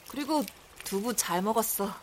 그리고 0.10 0.44
두부 0.84 1.16
잘 1.16 1.42
먹었어. 1.42 1.94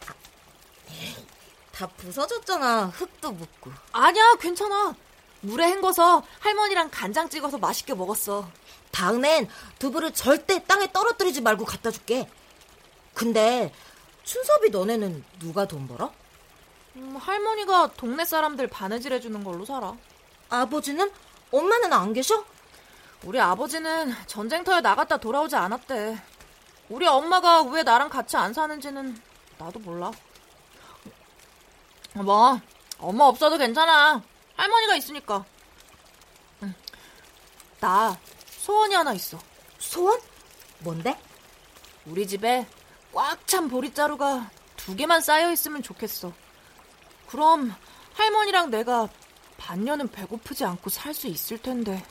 다 1.73 1.87
부서졌잖아. 1.87 2.87
흙도 2.87 3.33
묻고. 3.33 3.71
아니야, 3.93 4.35
괜찮아. 4.41 4.95
물에 5.41 5.67
헹궈서 5.67 6.23
할머니랑 6.41 6.91
간장 6.91 7.29
찍어서 7.29 7.59
맛있게 7.59 7.95
먹었어. 7.95 8.49
다음엔 8.91 9.49
두부를 9.79 10.13
절대 10.13 10.65
땅에 10.65 10.91
떨어뜨리지 10.93 11.41
말고 11.43 11.65
갖다 11.65 11.91
줄게. 11.91 12.29
근데 13.19 13.73
춘섭이 14.23 14.71
너네는 14.71 15.25
누가 15.41 15.67
돈 15.67 15.89
벌어? 15.89 16.13
음, 16.95 17.17
할머니가 17.17 17.91
동네 17.97 18.25
사람들 18.25 18.69
바느질 18.69 19.13
해주는 19.13 19.43
걸로 19.43 19.65
살아. 19.65 19.97
아버지는? 20.49 21.11
엄마는 21.51 21.93
안 21.93 22.13
계셔? 22.13 22.45
우리 23.25 23.41
아버지는 23.41 24.15
전쟁터에 24.29 24.83
나갔다 24.83 25.17
돌아오지 25.17 25.57
않았대. 25.57 26.17
우리 26.91 27.09
엄마가 27.09 27.63
왜 27.63 27.83
나랑 27.83 28.09
같이 28.09 28.37
안 28.37 28.53
사는지는 28.53 29.21
나도 29.59 29.81
몰라. 29.81 30.13
뭐, 32.13 32.61
엄마 32.99 33.25
없어도 33.25 33.59
괜찮아. 33.59 34.23
할머니가 34.55 34.95
있으니까. 34.95 35.45
응. 36.63 36.73
나 37.81 38.17
소원이 38.47 38.95
하나 38.95 39.13
있어. 39.13 39.41
소원? 39.81 40.21
뭔데? 40.79 41.19
우리 42.07 42.25
집에 42.25 42.65
꽉 43.13 43.47
찬 43.47 43.69
보리자루가 43.69 44.51
두 44.77 44.95
개만 44.95 45.21
쌓여 45.21 45.51
있으면 45.51 45.83
좋겠어. 45.83 46.33
그럼 47.27 47.75
할머니랑 48.15 48.71
내가 48.71 49.09
반년은 49.57 50.09
배고프지 50.09 50.65
않고 50.65 50.91
살 50.91 51.15
수 51.15 51.27
있을 51.27 51.59
텐데. 51.59 52.03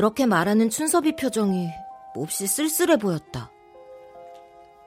그렇게 0.00 0.24
말하는 0.24 0.70
춘섭이 0.70 1.14
표정이 1.16 1.68
몹시 2.14 2.46
쓸쓸해 2.46 2.96
보였다. 2.96 3.50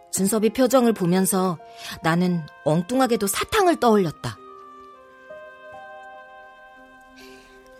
준섭이 0.09 0.49
표정을 0.49 0.93
보면서 0.93 1.59
나는 2.01 2.43
엉뚱하게도 2.63 3.27
사탕을 3.27 3.79
떠올렸다. 3.79 4.35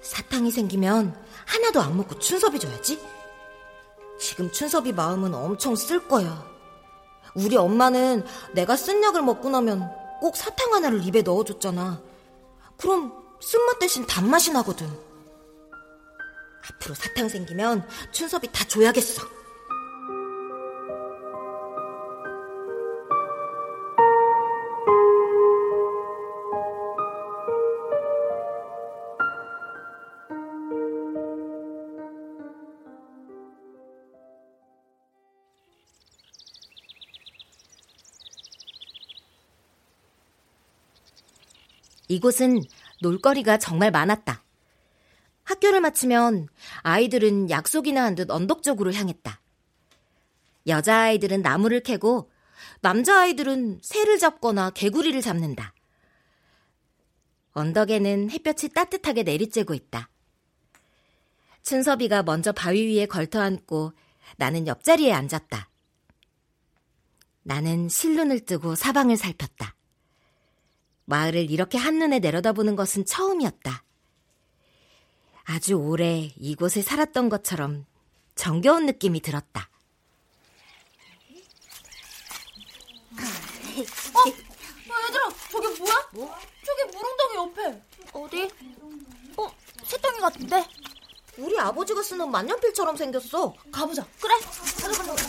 사탕이 0.04 0.52
생기면 0.52 1.20
하나도 1.48 1.82
안 1.82 1.98
먹고 1.98 2.20
춘섭이 2.20 2.60
줘야지. 2.60 3.02
지금 4.20 4.52
춘섭이 4.52 4.92
마음은 4.92 5.34
엄청 5.34 5.76
쓸 5.76 6.08
거야. 6.08 6.46
우리 7.34 7.58
엄마는 7.58 8.24
내가 8.54 8.76
쓴 8.76 9.02
약을 9.02 9.24
먹고 9.24 9.50
나면 9.50 9.92
꼭 10.22 10.38
사탕 10.38 10.72
하나를 10.72 11.04
입에 11.04 11.24
넣어줬잖아. 11.24 12.00
그럼 12.78 13.12
쓴맛 13.42 13.80
대신 13.80 14.06
단맛이 14.06 14.54
나거든. 14.54 15.13
앞으로 16.70 16.96
사탕 16.96 17.30
생기면 17.30 17.88
춘섭이 18.12 18.48
다 18.52 18.64
줘야겠어. 18.66 19.44
이곳은 42.10 42.62
놀거리가 43.02 43.58
정말 43.58 43.90
많았다. 43.90 44.43
학교를 45.64 45.80
마치면 45.82 46.48
아이들은 46.82 47.50
약속이나 47.50 48.04
한 48.04 48.16
듯 48.16 48.30
언덕 48.30 48.64
쪽으로 48.64 48.94
향했다. 48.94 49.42
여자아이들은 50.68 51.42
나무를 51.42 51.80
캐고 51.82 52.32
남자아이들은 52.82 53.80
새를 53.82 54.20
잡거나 54.20 54.70
개구리를 54.72 55.20
잡는다. 55.22 55.74
언덕에는 57.54 58.30
햇볕이 58.30 58.70
따뜻하게 58.70 59.24
내리쬐고 59.24 59.74
있다. 59.74 60.10
춘섭이가 61.64 62.24
먼저 62.24 62.52
바위 62.52 62.96
위에 62.96 63.06
걸터 63.06 63.40
앉고 63.42 63.94
나는 64.38 64.68
옆자리에 64.68 65.14
앉았다. 65.14 65.70
나는 67.44 67.90
실눈을 67.90 68.42
뜨고 68.42 68.76
사방을 68.76 69.18
살폈다. 69.18 69.76
마을을 71.06 71.50
이렇게 71.50 71.78
한눈에 71.78 72.20
내려다보는 72.20 72.76
것은 72.76 73.06
처음이었다. 73.06 73.84
아주 75.46 75.76
오래 75.76 76.32
이곳에 76.38 76.82
살았던 76.82 77.30
것처럼 77.30 77.86
정겨운 78.36 78.86
느낌이 78.86 79.22
들었다. 79.22 79.70
어? 84.14 84.20
어, 84.20 85.08
얘들아, 85.08 85.30
저게 85.52 85.68
뭐야? 85.80 86.10
뭐? 86.14 86.36
저게 86.66 86.86
물웅덩이 86.86 87.36
옆에. 87.36 87.84
어디? 88.14 88.50
어, 89.38 89.50
새덩이 89.84 90.20
같은데? 90.20 90.66
우리 91.38 91.60
아버지가 91.60 92.02
쓰는 92.04 92.30
만년필처럼 92.32 92.96
생겼어. 92.96 93.54
가보자. 93.72 94.06
그래, 94.22 94.36
가자, 94.40 95.04
가자. 95.04 95.24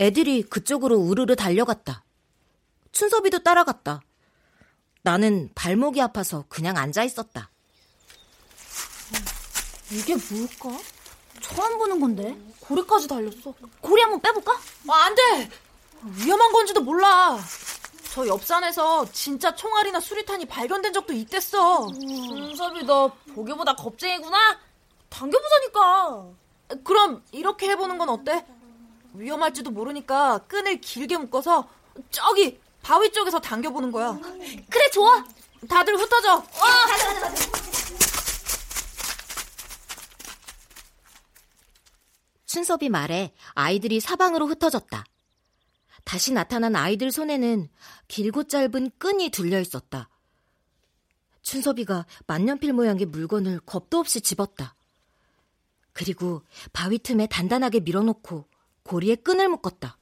애들이 0.00 0.42
그쪽으로 0.42 0.96
우르르 0.96 1.36
달려갔다. 1.36 2.04
춘섭이도 2.92 3.42
따라갔다. 3.42 4.02
나는 5.08 5.48
발목이 5.54 6.02
아파서 6.02 6.44
그냥 6.50 6.76
앉아 6.76 7.02
있었다. 7.02 7.48
이게 9.90 10.14
뭘까? 10.14 10.78
처음 11.40 11.78
보는 11.78 11.98
건데. 11.98 12.36
고리까지 12.60 13.08
달렸어. 13.08 13.54
고리 13.80 14.02
한번 14.02 14.20
빼볼까? 14.20 14.52
아, 14.52 14.92
안 15.06 15.14
돼! 15.14 15.50
위험한 16.02 16.52
건지도 16.52 16.82
몰라. 16.82 17.38
저 18.12 18.26
옆산에서 18.26 19.10
진짜 19.10 19.54
총알이나 19.54 19.98
수리탄이 19.98 20.44
발견된 20.44 20.92
적도 20.92 21.14
있댔어. 21.14 21.88
준섭이 21.88 22.82
너 22.84 23.10
보기보다 23.34 23.76
겁쟁이구나? 23.76 24.58
당겨보자니까. 25.08 26.26
그럼 26.84 27.24
이렇게 27.32 27.70
해보는 27.70 27.96
건 27.96 28.10
어때? 28.10 28.44
위험할지도 29.14 29.70
모르니까 29.70 30.36
끈을 30.48 30.82
길게 30.82 31.16
묶어서 31.16 31.66
저기 32.10 32.60
바위 32.82 33.10
쪽에서 33.12 33.38
당겨보는 33.38 33.92
거야. 33.92 34.18
그래, 34.70 34.90
좋아. 34.90 35.24
다들 35.68 35.98
흩어져. 35.98 36.36
어, 36.36 36.42
가자, 36.42 37.06
가자, 37.06 37.20
가자. 37.20 37.58
춘섭이 42.46 42.88
말에 42.88 43.34
아이들이 43.52 44.00
사방으로 44.00 44.46
흩어졌다. 44.46 45.04
다시 46.04 46.32
나타난 46.32 46.74
아이들 46.74 47.12
손에는 47.12 47.68
길고 48.08 48.44
짧은 48.44 48.92
끈이 48.98 49.28
둘려 49.28 49.60
있었다. 49.60 50.08
춘섭이가 51.42 52.06
만년필 52.26 52.72
모양의 52.72 53.06
물건을 53.06 53.60
겁도 53.60 53.98
없이 53.98 54.22
집었다. 54.22 54.74
그리고 55.92 56.42
바위 56.72 56.98
틈에 56.98 57.26
단단하게 57.26 57.80
밀어놓고 57.80 58.46
고리에 58.84 59.16
끈을 59.16 59.48
묶었다. 59.48 59.97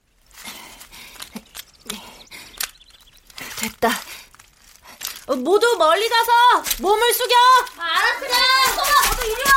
됐다. 3.69 3.91
어, 5.27 5.35
모두 5.35 5.77
멀리 5.77 6.09
가서 6.09 6.33
몸을 6.81 7.13
숙여. 7.13 7.35
알았어. 7.79 8.27
소마, 8.75 9.11
모두 9.11 9.25
이리 9.27 9.43
와. 9.43 9.57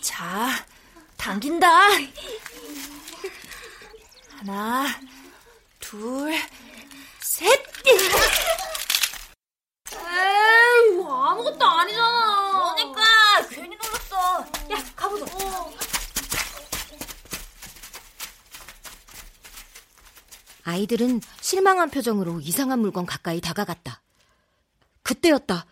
자, 0.00 0.64
당긴다. 1.18 1.68
하나, 4.38 5.00
둘, 5.80 6.34
셋. 7.20 7.64
에이, 9.92 11.04
아무것도 11.06 11.64
아니잖아. 11.66 12.74
그러니까 12.76 13.02
괜히 13.50 13.76
놀랐어. 13.76 14.40
야, 14.70 14.84
가보자. 14.96 15.24
아이들은 20.74 21.20
실망한 21.40 21.88
표정으로 21.90 22.40
이상한 22.40 22.80
물건 22.80 23.06
가까이 23.06 23.40
다가갔다. 23.40 24.02
그때였다. 25.04 25.66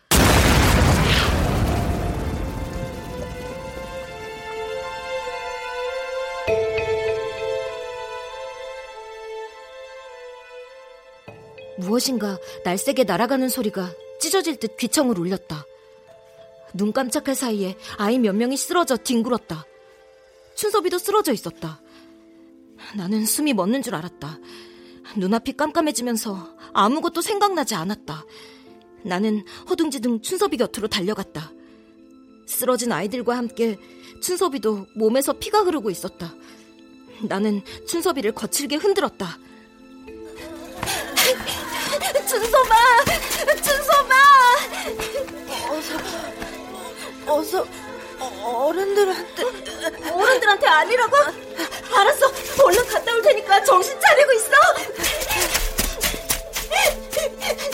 무엇인가 11.79 12.37
날쌔게 12.63 13.03
날아가는 13.03 13.49
소리가 13.49 13.91
찢어질 14.21 14.55
듯 14.55 14.77
귀청을 14.77 15.19
울렸다. 15.19 15.65
눈 16.73 16.93
깜짝할 16.93 17.35
사이에 17.35 17.75
아이 17.97 18.19
몇 18.19 18.33
명이 18.33 18.55
쓰러져 18.55 18.95
뒹굴었다. 18.95 19.65
춘섭이도 20.55 20.97
쓰러져 20.97 21.33
있었다. 21.33 21.81
나는 22.95 23.25
숨이 23.25 23.53
멎는 23.53 23.81
줄 23.81 23.95
알았다. 23.95 24.39
눈앞이 25.17 25.53
깜깜해지면서 25.53 26.55
아무것도 26.73 27.21
생각나지 27.21 27.75
않았다. 27.75 28.25
나는 29.03 29.43
허둥지둥 29.69 30.21
춘섭이 30.21 30.57
곁으로 30.57 30.87
달려갔다. 30.87 31.51
쓰러진 32.47 32.91
아이들과 32.91 33.37
함께 33.37 33.77
춘섭이도 34.21 34.87
몸에서 34.95 35.33
피가 35.33 35.61
흐르고 35.61 35.89
있었다. 35.89 36.33
나는 37.21 37.61
춘섭이를 37.87 38.33
거칠게 38.33 38.77
흔들었다. 38.77 39.37
춘섭아! 42.27 42.75
춘섭아! 43.61 44.13
어서, 45.69 45.97
어서, 47.27 47.67
어른들한테, 48.43 49.43
어른들한테 50.11 50.67
아니라고? 50.67 51.15
알았어, 51.95 52.31
얼른 52.63 52.87
갔다 52.87 53.13
올 53.13 53.21
테니까 53.21 53.63
정신 53.63 53.99
차리고 53.99 54.31
있어! 54.33 54.51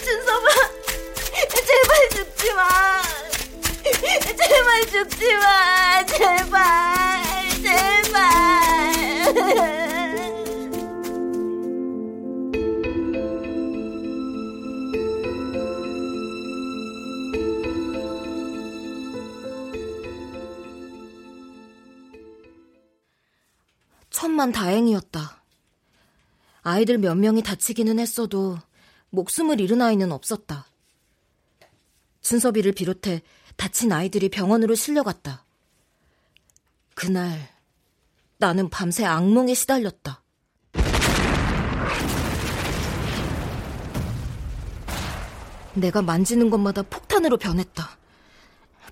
춘섭아, 0.03 0.47
제발 1.65 2.09
죽지 2.15 2.53
마! 2.53 3.01
제발 3.83 4.85
죽지 4.87 5.33
마! 5.35 6.03
제발! 6.05 7.23
제발! 7.63 9.78
천만 24.19 24.51
다행이었다. 24.51 25.41
아이들 26.61 26.97
몇 26.97 27.15
명이 27.15 27.41
다치기는 27.41 27.99
했어도 27.99 28.57
목숨을 29.11 29.61
잃은 29.61 29.81
아이는 29.81 30.11
없었다. 30.11 30.67
준섭이를 32.19 32.73
비롯해 32.73 33.21
다친 33.55 33.93
아이들이 33.93 34.27
병원으로 34.27 34.75
실려갔다. 34.75 35.45
그날 36.95 37.47
나는 38.39 38.69
밤새 38.69 39.05
악몽에 39.05 39.53
시달렸다. 39.53 40.21
내가 45.75 46.01
만지는 46.01 46.49
것마다 46.49 46.81
폭탄으로 46.81 47.37
변했다. 47.37 47.97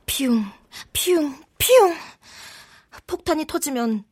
피웅, 0.06 0.46
피웅, 0.94 1.44
피웅. 1.58 1.98
폭탄이 3.08 3.46
터지면 3.46 4.06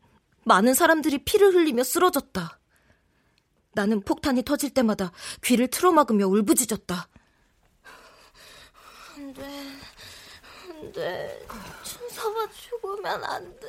많은 0.45 0.73
사람들이 0.73 1.25
피를 1.25 1.53
흘리며 1.53 1.83
쓰러졌다. 1.83 2.59
나는 3.73 4.01
폭탄이 4.01 4.43
터질 4.43 4.73
때마다 4.73 5.11
귀를 5.43 5.67
틀어막으며 5.67 6.27
울부짖었다. 6.27 7.09
안 9.15 9.33
돼, 9.33 9.43
안 10.69 10.91
돼. 10.93 11.45
춘서가 11.83 12.47
죽으면 12.51 13.23
안 13.23 13.59
돼. 13.59 13.67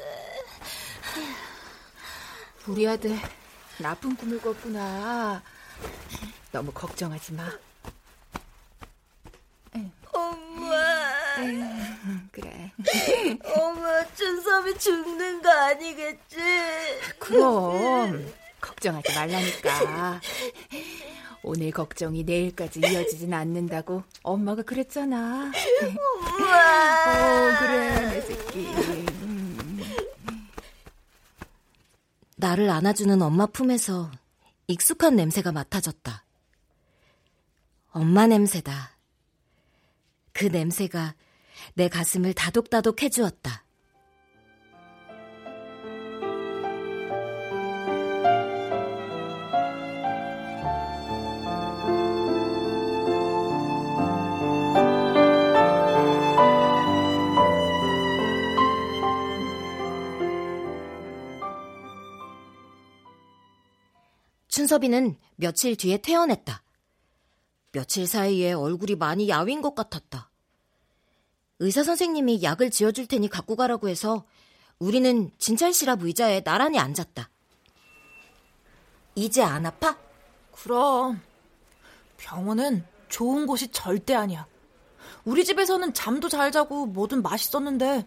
우리 2.68 2.86
아들 2.86 3.18
나쁜 3.78 4.14
꿈을 4.14 4.40
꿨구나. 4.40 5.42
너무 6.52 6.70
걱정하지 6.72 7.32
마. 7.32 7.50
엄마. 10.12 10.76
그래. 12.36 12.70
엄마, 13.56 14.04
춘섭이 14.14 14.76
죽는 14.78 15.40
거 15.40 15.50
아니겠지? 15.50 16.36
그럼 17.18 18.30
걱정하지 18.60 19.14
말라니까. 19.14 20.20
오늘 21.42 21.70
걱정이 21.70 22.24
내일까지 22.24 22.80
이어지진 22.80 23.32
않는다고 23.32 24.02
엄마가 24.22 24.62
그랬잖아. 24.62 25.50
엄마. 25.82 27.54
어, 27.54 27.58
그래, 27.58 28.10
내 28.10 28.20
새끼. 28.20 28.68
나를 32.36 32.68
안아주는 32.68 33.22
엄마 33.22 33.46
품에서 33.46 34.10
익숙한 34.66 35.16
냄새가 35.16 35.52
맡아졌다. 35.52 36.22
엄마 37.92 38.26
냄새다. 38.26 38.90
그 40.34 40.44
냄새가 40.44 41.14
내 41.74 41.88
가슴을 41.88 42.34
다독다독 42.34 43.02
해주었다. 43.02 43.66
춘섭이는 64.48 65.16
며칠 65.36 65.76
뒤에 65.76 65.98
퇴원했다. 65.98 66.62
며칠 67.72 68.06
사이에 68.06 68.52
얼굴이 68.54 68.96
많이 68.96 69.28
야윈 69.28 69.60
것 69.60 69.74
같았다. 69.74 70.30
의사 71.58 71.82
선생님이 71.82 72.42
약을 72.42 72.70
지어줄 72.70 73.06
테니 73.06 73.28
갖고 73.28 73.56
가라고 73.56 73.88
해서 73.88 74.24
우리는 74.78 75.30
진찰 75.38 75.72
실합 75.72 76.02
의자에 76.02 76.42
나란히 76.42 76.78
앉았다. 76.78 77.30
이제 79.14 79.42
안 79.42 79.64
아파? 79.64 79.96
그럼 80.52 81.22
병원은 82.18 82.84
좋은 83.08 83.46
곳이 83.46 83.68
절대 83.68 84.14
아니야. 84.14 84.46
우리 85.24 85.44
집에서는 85.44 85.94
잠도 85.94 86.28
잘 86.28 86.52
자고 86.52 86.86
뭐든 86.86 87.22
맛있었는데 87.22 88.06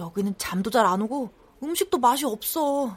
여기는 0.00 0.34
잠도 0.38 0.70
잘 0.70 0.84
안 0.86 1.02
오고 1.02 1.32
음식도 1.62 1.98
맛이 1.98 2.24
없어. 2.24 2.96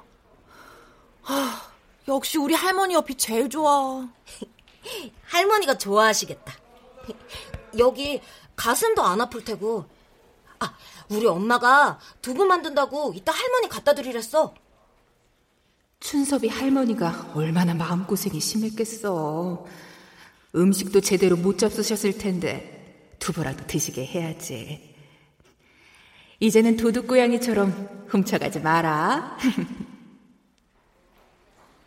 하, 1.22 1.72
역시 2.08 2.38
우리 2.40 2.54
할머니 2.56 2.96
옆이 2.96 3.16
제일 3.16 3.50
좋아. 3.50 4.08
할머니가 5.26 5.78
좋아하시겠다. 5.78 6.54
여기 7.78 8.22
가슴도 8.56 9.04
안 9.04 9.22
아플 9.22 9.44
테고. 9.44 9.86
아, 10.60 10.74
우리 11.10 11.26
엄마가 11.26 12.00
두부 12.22 12.46
만든다고 12.46 13.14
이따 13.16 13.32
할머니 13.32 13.68
갖다 13.70 13.94
드리랬어. 13.94 14.54
춘섭이 16.00 16.50
할머니가 16.50 17.32
얼마나 17.34 17.74
마음고생이 17.74 18.40
심했겠어. 18.40 19.66
음식도 20.56 21.02
제대로 21.02 21.36
못 21.36 21.58
잡수셨을 21.58 22.18
텐데 22.18 23.16
두부라도 23.20 23.66
드시게 23.68 24.06
해야지. 24.06 24.94
이제는 26.40 26.76
도둑고양이처럼 26.78 28.08
훔쳐가지 28.10 28.60
마라. 28.60 29.38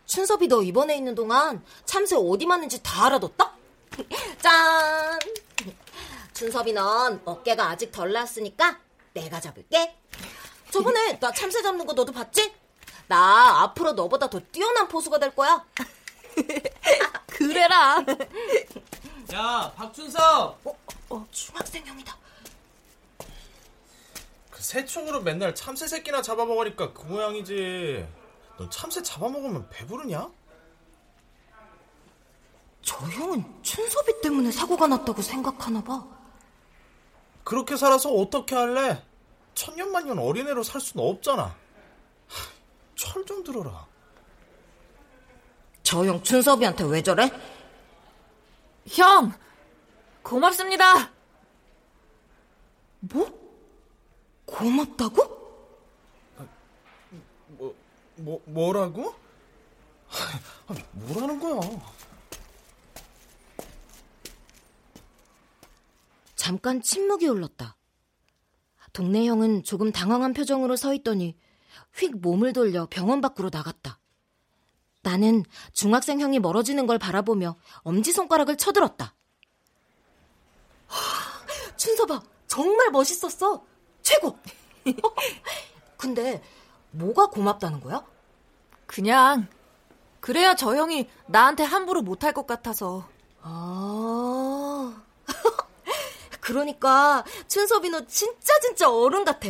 춘섭이 0.06 0.48
너 0.48 0.62
입원해 0.62 0.96
있는 0.96 1.14
동안 1.14 1.62
참새 1.84 2.16
어디 2.16 2.46
맞는지 2.46 2.82
다 2.82 3.06
알아뒀다? 3.06 3.52
짠! 4.40 5.18
춘섭이 6.36 6.74
넌 6.74 7.22
어깨가 7.24 7.70
아직 7.70 7.90
덜 7.90 8.12
나았으니까 8.12 8.78
내가 9.14 9.40
잡을게. 9.40 9.96
저번에 10.70 11.16
나 11.18 11.32
참새 11.32 11.62
잡는 11.62 11.86
거 11.86 11.94
너도 11.94 12.12
봤지? 12.12 12.54
나 13.06 13.62
앞으로 13.62 13.92
너보다 13.92 14.28
더 14.28 14.38
뛰어난 14.52 14.86
포수가 14.86 15.18
될 15.18 15.34
거야. 15.34 15.64
그래라. 17.26 18.04
야, 19.32 19.72
박준석! 19.74 20.60
어, 20.64 20.78
어, 21.08 21.26
중학생 21.30 21.86
형이다. 21.86 22.14
그 24.50 24.62
새총으로 24.62 25.22
맨날 25.22 25.54
참새 25.54 25.86
새끼나 25.86 26.20
잡아먹으니까 26.20 26.92
그 26.92 27.06
모양이지. 27.06 28.06
넌 28.58 28.70
참새 28.70 29.02
잡아먹으면 29.02 29.70
배부르냐? 29.70 30.30
저 32.82 32.96
형은 32.98 33.62
춘섭이 33.62 34.20
때문에 34.20 34.50
사고가 34.50 34.86
났다고 34.86 35.22
생각하나 35.22 35.82
봐. 35.82 36.15
그렇게 37.46 37.76
살아서 37.76 38.10
어떻게 38.12 38.56
할래? 38.56 39.00
천년만년 39.54 40.18
어린애로 40.18 40.64
살 40.64 40.80
수는 40.80 41.06
없잖아. 41.06 41.54
철 42.96 43.24
좀 43.24 43.44
들어라. 43.44 43.86
저 45.84 46.04
형 46.04 46.20
춘섭이한테 46.24 46.82
왜 46.84 47.00
저래? 47.04 47.30
형, 48.88 49.32
고맙습니다. 50.24 51.12
뭐? 52.98 53.30
고맙다고? 54.46 55.24
뭐, 57.46 57.74
뭐, 58.16 58.42
뭐라고? 58.46 59.14
아, 60.66 60.74
뭐라는 60.90 61.38
거야? 61.38 61.60
잠깐 66.46 66.80
침묵이 66.80 67.26
흘렀다. 67.26 67.76
동네 68.92 69.26
형은 69.26 69.64
조금 69.64 69.90
당황한 69.90 70.32
표정으로 70.32 70.76
서 70.76 70.94
있더니 70.94 71.36
휙 71.92 72.20
몸을 72.20 72.52
돌려 72.52 72.86
병원 72.88 73.20
밖으로 73.20 73.50
나갔다. 73.52 73.98
나는 75.02 75.42
중학생 75.72 76.20
형이 76.20 76.38
멀어지는 76.38 76.86
걸 76.86 76.98
바라보며 77.00 77.56
엄지손가락을 77.82 78.58
쳐들었다. 78.58 79.16
춘서봐, 81.76 82.22
정말 82.46 82.92
멋있었어. 82.92 83.64
최고. 84.02 84.38
근데 85.98 86.40
뭐가 86.92 87.26
고맙다는 87.26 87.80
거야? 87.80 88.06
그냥 88.86 89.48
그래야 90.20 90.54
저 90.54 90.76
형이 90.76 91.08
나한테 91.26 91.64
함부로 91.64 92.02
못할 92.02 92.32
것 92.32 92.46
같아서. 92.46 93.08
아. 93.42 94.65
그러니까 96.46 97.24
춘섭이 97.48 97.90
너 97.90 98.06
진짜 98.06 98.56
진짜 98.60 98.88
어른 98.88 99.24
같아. 99.24 99.48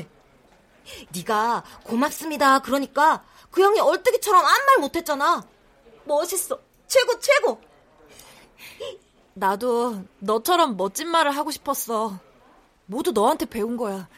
네가 1.15 1.63
고맙습니다. 1.85 2.61
그러니까 2.61 3.23
그 3.51 3.63
형이 3.63 3.79
얼뜨기처럼 3.81 4.43
아무 4.43 4.65
말 4.65 4.79
못했잖아. 4.79 5.47
멋있어. 6.05 6.59
최고 6.87 7.21
최고. 7.21 7.61
나도 9.35 10.05
너처럼 10.21 10.79
멋진 10.79 11.09
말을 11.11 11.33
하고 11.33 11.51
싶었어. 11.51 12.19
모두 12.87 13.13
너한테 13.13 13.45
배운 13.45 13.77
거야. 13.77 14.09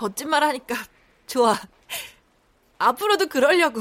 멋진 0.00 0.28
말 0.28 0.42
하니까 0.42 0.74
좋아. 1.28 1.56
앞으로도 2.78 3.28
그러려고. 3.28 3.80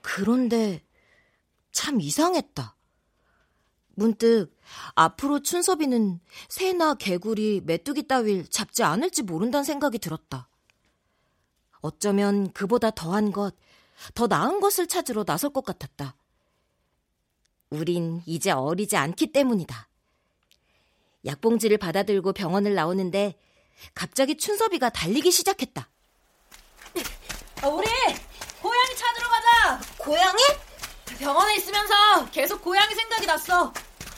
그런데 0.00 0.82
참 1.70 2.00
이상했다. 2.00 2.74
문득 3.94 4.50
앞으로 4.94 5.40
춘섭이는 5.40 6.20
새나 6.48 6.94
개구리, 6.94 7.62
메뚜기 7.64 8.06
따위를 8.08 8.46
잡지 8.46 8.82
않을지 8.82 9.22
모른다는 9.22 9.64
생각이 9.64 9.98
들었다. 9.98 10.48
어쩌면 11.80 12.52
그보다 12.52 12.90
더한 12.90 13.32
것, 13.32 13.54
더 14.14 14.26
나은 14.26 14.60
것을 14.60 14.86
찾으러 14.86 15.24
나설 15.24 15.50
것 15.50 15.64
같았다. 15.64 16.14
우린 17.70 18.22
이제 18.26 18.50
어리지 18.50 18.96
않기 18.96 19.32
때문이다. 19.32 19.88
약봉지를 21.24 21.78
받아들고 21.78 22.32
병원을 22.32 22.74
나오는데 22.74 23.38
갑자기 23.94 24.36
춘섭이가 24.36 24.90
달리기 24.90 25.30
시작했다. 25.30 25.88
아, 27.62 27.68
우리 27.68 27.86
고양이 28.60 28.96
찾으러 28.96 29.28
가자. 29.28 29.80
고양이? 29.98 30.38
병원에 31.18 31.56
있으면서 31.56 32.30
계속 32.30 32.62
고양이 32.62 32.94
생각이 32.94 33.26
났어. 33.26 33.72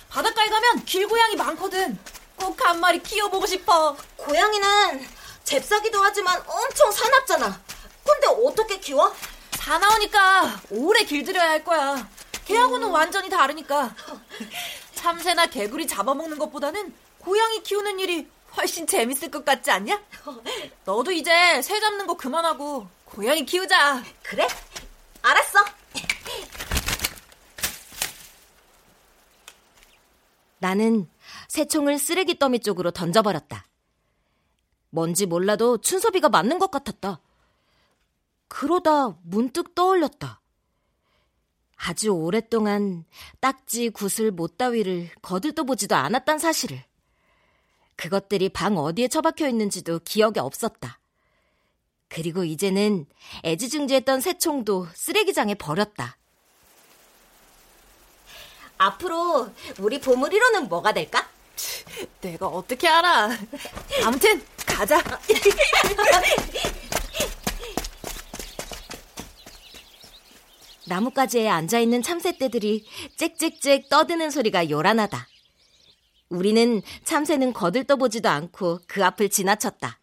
바닷가에 0.08 0.43
가면 0.64 0.84
길고양이 0.84 1.36
많거든. 1.36 1.98
꼭 2.36 2.54
한 2.64 2.80
마리 2.80 3.02
키워보고 3.02 3.46
싶어. 3.46 3.96
고양이는 4.16 5.06
잽싸기도 5.44 6.02
하지만 6.02 6.42
엄청 6.46 6.90
사납잖아. 6.90 7.60
근데 8.04 8.26
어떻게 8.26 8.78
키워? 8.80 9.14
사나우니까 9.58 10.60
오래 10.70 11.04
길들여야 11.04 11.48
할 11.50 11.64
거야. 11.64 12.08
개하고는 12.46 12.88
완전히 12.88 13.28
다르니까. 13.28 13.94
참새나 14.94 15.46
개구리 15.46 15.86
잡아먹는 15.86 16.38
것보다는 16.38 16.94
고양이 17.18 17.62
키우는 17.62 18.00
일이 18.00 18.26
훨씬 18.56 18.86
재밌을 18.86 19.30
것 19.30 19.44
같지 19.44 19.70
않냐? 19.70 20.00
너도 20.84 21.10
이제 21.12 21.60
새 21.62 21.80
잡는 21.80 22.06
거 22.06 22.14
그만하고 22.16 22.88
고양이 23.04 23.44
키우자. 23.44 24.02
그래? 24.22 24.46
알았어. 25.22 25.60
나는 30.64 31.06
새 31.46 31.66
총을 31.66 31.98
쓰레기 31.98 32.38
더미 32.38 32.60
쪽으로 32.60 32.90
던져버렸다. 32.90 33.66
뭔지 34.88 35.26
몰라도 35.26 35.76
춘섭이가 35.76 36.30
맞는 36.30 36.58
것 36.58 36.70
같았다. 36.70 37.20
그러다 38.48 39.18
문득 39.24 39.74
떠올렸다. 39.74 40.40
아주 41.76 42.08
오랫동안 42.08 43.04
딱지, 43.40 43.90
구슬, 43.90 44.30
못 44.30 44.56
따위를 44.56 45.10
거들떠보지도 45.20 45.96
않았단 45.96 46.38
사실을. 46.38 46.82
그것들이 47.96 48.48
방 48.48 48.78
어디에 48.78 49.08
처박혀 49.08 49.46
있는지도 49.48 49.98
기억이 49.98 50.40
없었다. 50.40 50.98
그리고 52.08 52.42
이제는 52.42 53.04
애지중지했던 53.44 54.22
새총도 54.22 54.86
쓰레기장에 54.94 55.56
버렸다. 55.56 56.16
앞으로 58.84 59.50
우리 59.78 59.98
보물 60.00 60.30
1호는 60.30 60.68
뭐가 60.68 60.92
될까? 60.92 61.28
내가 62.20 62.46
어떻게 62.48 62.86
알아? 62.88 63.30
아무튼 64.04 64.44
가자. 64.66 65.02
나뭇가지에 70.86 71.48
앉아있는 71.48 72.02
참새떼들이 72.02 72.84
짹짹짹 73.16 73.84
떠드는 73.88 74.30
소리가 74.30 74.68
요란하다. 74.68 75.28
우리는 76.28 76.82
참새는 77.04 77.54
거들떠보지도 77.54 78.28
않고 78.28 78.80
그 78.86 79.02
앞을 79.02 79.30
지나쳤다. 79.30 79.98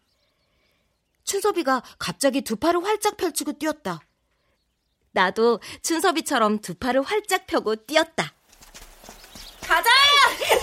춘섭이가 1.24 1.82
갑자기 1.98 2.40
두 2.42 2.56
팔을 2.56 2.84
활짝 2.84 3.16
펼치고 3.16 3.52
뛰었다. 3.52 4.00
나도 5.12 5.60
춘섭이처럼 5.82 6.58
두 6.60 6.74
팔을 6.74 7.02
활짝 7.02 7.46
펴고 7.46 7.76
뛰었다. 7.76 8.34
가자! 9.66 9.88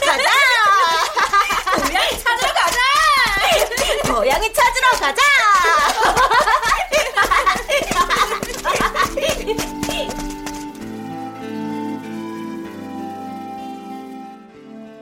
가자! 0.06 0.30
고양이 1.88 2.10
찾으러 2.20 2.54
가자! 2.54 2.78
고양이 4.14 4.54
찾으러 4.54 4.90
가자! 5.00 5.22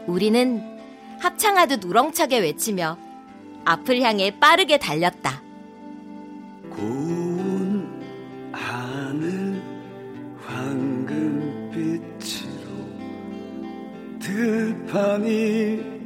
우리는 0.07 0.79
합창하듯 1.19 1.83
우렁차게 1.83 2.39
외치며 2.39 2.97
앞을 3.65 4.01
향해 4.01 4.31
빠르게 4.39 4.77
달렸다. 4.77 5.46
들판이 14.87 15.96